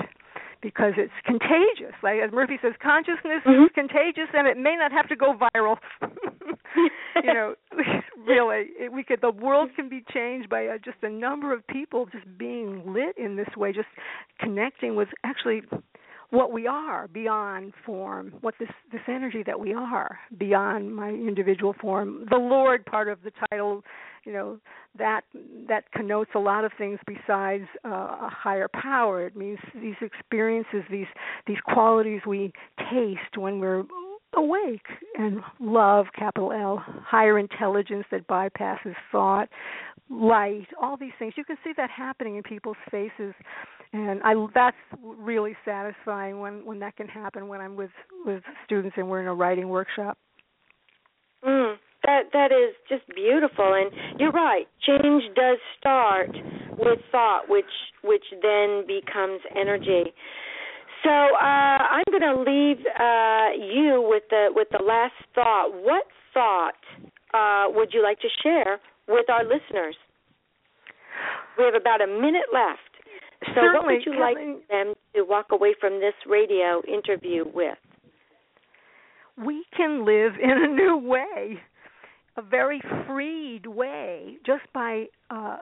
because 0.60 0.94
it's 0.96 1.12
contagious. 1.24 1.94
Like 2.02 2.20
as 2.24 2.32
Murphy 2.32 2.58
says, 2.62 2.72
consciousness 2.82 3.42
mm-hmm. 3.46 3.64
is 3.64 3.70
contagious, 3.74 4.28
and 4.34 4.46
it 4.46 4.56
may 4.56 4.76
not 4.76 4.92
have 4.92 5.08
to 5.08 5.16
go 5.16 5.34
viral. 5.34 5.76
you 7.22 7.34
know, 7.34 7.54
really, 8.26 8.66
it, 8.78 8.92
we 8.92 9.04
could. 9.04 9.20
The 9.20 9.30
world 9.30 9.70
can 9.76 9.88
be 9.88 10.04
changed 10.12 10.48
by 10.48 10.66
uh, 10.66 10.78
just 10.84 10.98
a 11.02 11.08
number 11.08 11.52
of 11.52 11.66
people 11.66 12.06
just 12.06 12.26
being 12.38 12.82
lit 12.92 13.16
in 13.16 13.36
this 13.36 13.48
way, 13.56 13.72
just 13.72 13.88
connecting 14.40 14.96
with 14.96 15.08
actually 15.24 15.62
what 16.30 16.52
we 16.52 16.66
are 16.66 17.08
beyond 17.08 17.72
form, 17.86 18.34
what 18.40 18.54
this 18.58 18.68
this 18.92 19.00
energy 19.08 19.42
that 19.46 19.58
we 19.58 19.72
are 19.72 20.18
beyond 20.38 20.94
my 20.94 21.08
individual 21.08 21.74
form. 21.80 22.26
The 22.30 22.36
Lord 22.36 22.84
part 22.84 23.08
of 23.08 23.18
the 23.22 23.32
title, 23.50 23.82
you 24.24 24.32
know, 24.32 24.58
that 24.98 25.22
that 25.68 25.90
connotes 25.92 26.30
a 26.34 26.38
lot 26.38 26.64
of 26.64 26.72
things 26.78 26.98
besides 27.06 27.64
uh, 27.84 27.88
a 27.88 28.30
higher 28.30 28.68
power. 28.68 29.26
It 29.26 29.36
means 29.36 29.58
these 29.74 29.96
experiences, 30.00 30.82
these 30.90 31.06
these 31.46 31.60
qualities 31.64 32.20
we 32.26 32.52
taste 32.90 33.36
when 33.36 33.60
we're 33.60 33.84
awake 34.34 34.86
and 35.18 35.40
love 35.58 36.06
capital 36.16 36.52
L 36.52 36.84
higher 37.02 37.38
intelligence 37.38 38.04
that 38.10 38.26
bypasses 38.28 38.94
thought 39.10 39.48
light 40.10 40.66
all 40.80 40.98
these 40.98 41.12
things 41.18 41.32
you 41.36 41.44
can 41.44 41.56
see 41.64 41.72
that 41.76 41.88
happening 41.90 42.36
in 42.36 42.42
people's 42.42 42.76
faces 42.90 43.34
and 43.92 44.20
I 44.22 44.34
that's 44.54 44.76
really 45.02 45.56
satisfying 45.64 46.40
when 46.40 46.64
when 46.64 46.78
that 46.80 46.96
can 46.96 47.08
happen 47.08 47.48
when 47.48 47.60
I'm 47.60 47.76
with 47.76 47.90
with 48.24 48.42
students 48.64 48.96
and 48.98 49.08
we're 49.08 49.20
in 49.20 49.26
a 49.26 49.34
writing 49.34 49.68
workshop. 49.68 50.18
Mm, 51.44 51.76
that 52.08 52.32
that 52.32 52.50
is 52.50 52.72
just 52.88 53.04
beautiful, 53.14 53.76
and 53.76 53.92
you're 54.18 54.32
right. 54.32 54.66
Change 54.80 55.24
does 55.36 55.58
start 55.78 56.32
with 56.78 56.98
thought, 57.12 57.48
which 57.48 57.68
which 58.02 58.24
then 58.40 58.88
becomes 58.88 59.40
energy. 59.54 60.12
So 61.04 61.10
uh, 61.10 61.78
I'm 62.00 62.08
going 62.10 62.26
to 62.26 62.40
leave 62.40 62.80
uh, 62.98 63.48
you 63.60 64.04
with 64.08 64.24
the 64.30 64.48
with 64.54 64.68
the 64.72 64.82
last 64.82 65.14
thought. 65.34 65.70
What 65.70 66.06
thought 66.32 66.80
uh, 67.34 67.70
would 67.76 67.90
you 67.92 68.02
like 68.02 68.20
to 68.20 68.28
share 68.42 68.80
with 69.06 69.28
our 69.28 69.44
listeners? 69.44 69.96
We 71.58 71.64
have 71.64 71.74
about 71.74 72.00
a 72.00 72.06
minute 72.06 72.48
left. 72.52 72.80
So, 73.54 73.60
Certainly, 73.60 73.72
what 73.72 73.86
would 73.86 74.06
you 74.06 74.20
like 74.20 74.68
them 74.68 74.94
to 75.14 75.22
walk 75.22 75.46
away 75.52 75.74
from 75.78 76.00
this 76.00 76.14
radio 76.26 76.82
interview 76.88 77.44
with? 77.52 77.78
We 79.36 79.64
can 79.76 80.04
live 80.04 80.32
in 80.42 80.50
a 80.50 80.66
new 80.66 80.96
way, 80.96 81.60
a 82.38 82.42
very 82.42 82.80
freed 83.06 83.66
way, 83.66 84.36
just 84.46 84.62
by 84.72 85.06
uh, 85.28 85.58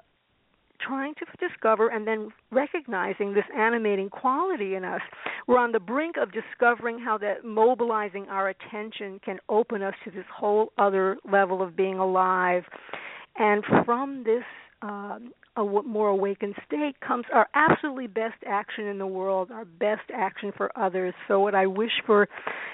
trying 0.79 1.15
to 1.15 1.49
discover 1.49 1.89
and 1.89 2.07
then 2.07 2.29
recognizing 2.51 3.33
this 3.33 3.45
animating 3.57 4.11
quality 4.11 4.75
in 4.75 4.85
us. 4.85 5.01
We're 5.47 5.59
on 5.59 5.73
the 5.73 5.81
brink 5.81 6.17
of 6.21 6.31
discovering 6.33 6.99
how 6.99 7.17
that 7.19 7.45
mobilizing 7.45 8.27
our 8.29 8.51
attention 8.51 9.21
can 9.25 9.39
open 9.49 9.83
us 9.83 9.95
to 10.05 10.11
this 10.11 10.27
whole 10.35 10.73
other 10.77 11.17
level 11.31 11.63
of 11.63 11.77
being 11.77 11.99
alive. 11.99 12.65
And 13.37 13.65
from 13.85 14.25
this 14.25 14.45
um, 14.83 15.33
a 15.57 15.65
more 15.65 16.09
awakened 16.09 16.55
state 16.67 17.01
comes 17.01 17.25
our 17.33 17.49
absolutely 17.55 18.07
best 18.07 18.37
action 18.47 18.87
in 18.87 18.99
the 18.99 19.07
world, 19.07 19.51
our 19.51 19.65
best 19.65 20.03
action 20.15 20.53
for 20.57 20.71
others. 20.79 21.15
So, 21.29 21.41
what 21.41 21.55
I 21.55 21.67
wish 21.67 21.93
for 22.05 22.29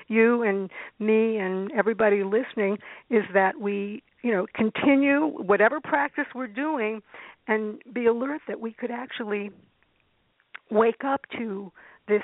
you 0.08 0.42
and 0.42 0.70
me 0.98 1.38
and 1.38 1.70
everybody 1.72 2.24
listening 2.24 2.78
is 3.08 3.22
that 3.34 3.60
we, 3.60 4.02
you 4.22 4.32
know, 4.32 4.46
continue 4.54 5.26
whatever 5.26 5.80
practice 5.80 6.26
we're 6.34 6.48
doing 6.48 7.02
and 7.46 7.80
be 7.92 8.06
alert 8.06 8.40
that 8.48 8.60
we 8.60 8.72
could 8.72 8.90
actually 8.90 9.50
wake 10.70 11.04
up 11.04 11.20
to 11.38 11.70
this 12.08 12.22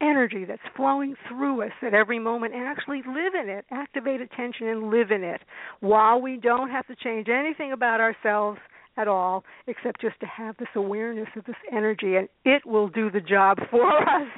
energy 0.00 0.44
that's 0.44 0.62
flowing 0.76 1.14
through 1.28 1.62
us 1.62 1.72
at 1.82 1.94
every 1.94 2.18
moment 2.18 2.54
and 2.54 2.64
actually 2.64 3.02
live 3.06 3.34
in 3.40 3.48
it, 3.48 3.64
activate 3.70 4.20
attention 4.20 4.68
and 4.68 4.90
live 4.90 5.10
in 5.10 5.24
it 5.24 5.40
while 5.80 6.20
we 6.20 6.36
don't 6.36 6.70
have 6.70 6.86
to 6.86 6.94
change 6.96 7.28
anything 7.28 7.72
about 7.72 8.00
ourselves 8.00 8.58
at 8.96 9.08
all 9.08 9.44
except 9.66 10.00
just 10.00 10.18
to 10.20 10.26
have 10.26 10.56
this 10.58 10.68
awareness 10.74 11.28
of 11.36 11.44
this 11.44 11.56
energy 11.72 12.16
and 12.16 12.28
it 12.44 12.64
will 12.66 12.88
do 12.88 13.10
the 13.10 13.20
job 13.20 13.58
for 13.70 13.86
us. 14.08 14.28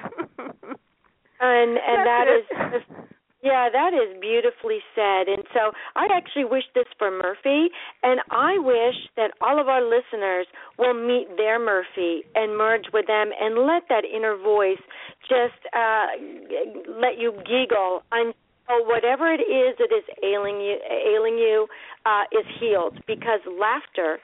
And 1.41 1.79
and 1.79 2.07
that 2.07 2.27
is 2.27 2.83
yeah 3.43 3.69
that 3.73 3.93
is 3.95 4.21
beautifully 4.21 4.81
said. 4.95 5.29
And 5.29 5.45
so 5.55 5.71
i 5.95 6.09
actually 6.13 6.45
wish 6.45 6.65
this 6.75 6.87
for 6.99 7.11
murphy 7.11 7.69
and 8.03 8.21
i 8.31 8.59
wish 8.59 8.97
that 9.17 9.31
all 9.41 9.61
of 9.61 9.69
our 9.69 9.83
listeners 9.83 10.47
will 10.79 10.95
meet 10.95 11.29
their 11.37 11.59
murphy 11.59 12.25
and 12.35 12.57
merge 12.57 12.87
with 12.93 13.07
them 13.07 13.31
and 13.41 13.67
let 13.67 13.85
that 13.89 14.05
inner 14.05 14.37
voice 14.37 14.83
just 15.29 15.61
uh 15.73 16.07
let 17.01 17.19
you 17.19 17.33
giggle 17.47 18.03
until 18.11 18.85
whatever 18.87 19.33
it 19.33 19.41
is 19.41 19.77
that 19.79 19.95
is 19.95 20.05
ailing 20.23 20.61
you 20.61 20.77
ailing 21.07 21.39
you 21.39 21.67
uh 22.07 22.25
is 22.33 22.45
healed 22.59 22.99
because 23.07 23.41
laughter 23.47 24.19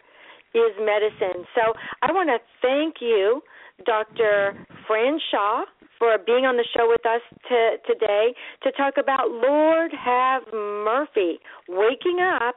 is 0.54 0.72
medicine. 0.78 1.44
So 1.54 1.74
I 2.02 2.12
want 2.12 2.30
to 2.30 2.38
thank 2.62 2.96
you, 3.00 3.42
Dr. 3.84 4.66
Fran 4.86 5.18
Shaw, 5.30 5.64
for 5.98 6.16
being 6.24 6.44
on 6.44 6.56
the 6.56 6.66
show 6.76 6.88
with 6.88 7.04
us 7.06 7.22
to, 7.48 7.76
today 7.86 8.34
to 8.62 8.72
talk 8.72 8.94
about 8.98 9.30
Lord 9.30 9.92
Have 9.92 10.42
Murphy. 10.52 11.38
Waking 11.68 12.18
up 12.20 12.56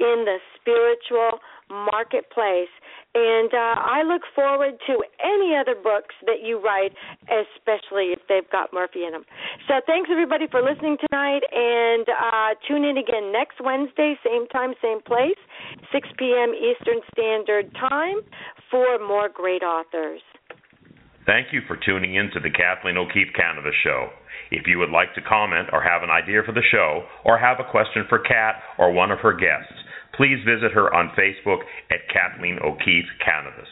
in 0.00 0.24
the 0.24 0.38
spiritual 0.56 1.38
marketplace. 1.70 2.72
And 3.14 3.50
uh, 3.50 3.74
I 3.90 4.02
look 4.06 4.22
forward 4.34 4.78
to 4.86 4.94
any 5.18 5.54
other 5.58 5.74
books 5.74 6.14
that 6.26 6.42
you 6.42 6.62
write, 6.62 6.94
especially 7.26 8.14
if 8.14 8.20
they've 8.28 8.48
got 8.50 8.72
Murphy 8.72 9.04
in 9.04 9.12
them. 9.12 9.24
So 9.66 9.82
thanks 9.86 10.10
everybody 10.10 10.46
for 10.46 10.62
listening 10.62 10.96
tonight, 10.98 11.42
and 11.50 12.06
uh, 12.06 12.54
tune 12.66 12.84
in 12.84 12.98
again 12.98 13.32
next 13.32 13.58
Wednesday, 13.62 14.14
same 14.22 14.46
time, 14.48 14.74
same 14.80 15.02
place, 15.02 15.38
6 15.92 16.08
p.m. 16.18 16.54
Eastern 16.54 17.02
Standard 17.10 17.74
Time, 17.74 18.22
for 18.70 18.98
more 19.02 19.28
great 19.28 19.62
authors. 19.62 20.22
Thank 21.26 21.52
you 21.52 21.60
for 21.66 21.76
tuning 21.84 22.14
in 22.14 22.30
to 22.34 22.40
the 22.40 22.50
Kathleen 22.50 22.96
O'Keefe 22.96 23.34
Kanavos 23.38 23.74
Show. 23.84 24.08
If 24.50 24.66
you 24.66 24.78
would 24.78 24.90
like 24.90 25.14
to 25.14 25.22
comment 25.22 25.68
or 25.72 25.82
have 25.82 26.02
an 26.02 26.10
idea 26.10 26.42
for 26.46 26.52
the 26.52 26.62
show, 26.70 27.04
or 27.24 27.38
have 27.38 27.58
a 27.60 27.70
question 27.70 28.04
for 28.08 28.18
Kat 28.18 28.62
or 28.78 28.90
one 28.92 29.10
of 29.10 29.18
her 29.20 29.32
guests, 29.32 29.74
please 30.14 30.38
visit 30.44 30.72
her 30.72 30.94
on 30.94 31.10
Facebook 31.18 31.62
at 31.90 32.08
Kathleen 32.12 32.58
O'Keefe 32.62 33.08
Kanavos. 33.26 33.66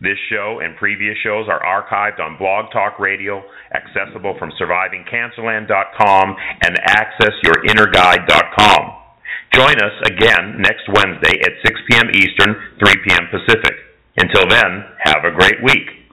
This 0.00 0.18
show 0.28 0.60
and 0.62 0.76
previous 0.76 1.16
shows 1.22 1.48
are 1.48 1.62
archived 1.62 2.18
on 2.20 2.36
Blog 2.36 2.70
Talk 2.72 2.98
Radio, 2.98 3.42
accessible 3.72 4.36
from 4.38 4.50
survivingcancerland.com 4.60 6.36
and 6.62 6.76
accessyourinnerguide.com. 6.76 8.92
Join 9.54 9.76
us 9.80 9.94
again 10.06 10.60
next 10.60 10.86
Wednesday 10.92 11.40
at 11.40 11.52
6 11.64 11.80
p.m. 11.88 12.10
Eastern, 12.10 12.56
3 12.84 12.96
p.m. 13.06 13.28
Pacific. 13.30 13.74
Until 14.16 14.48
then, 14.48 14.84
have 15.04 15.24
a 15.24 15.30
great 15.30 15.62
week. 15.62 16.03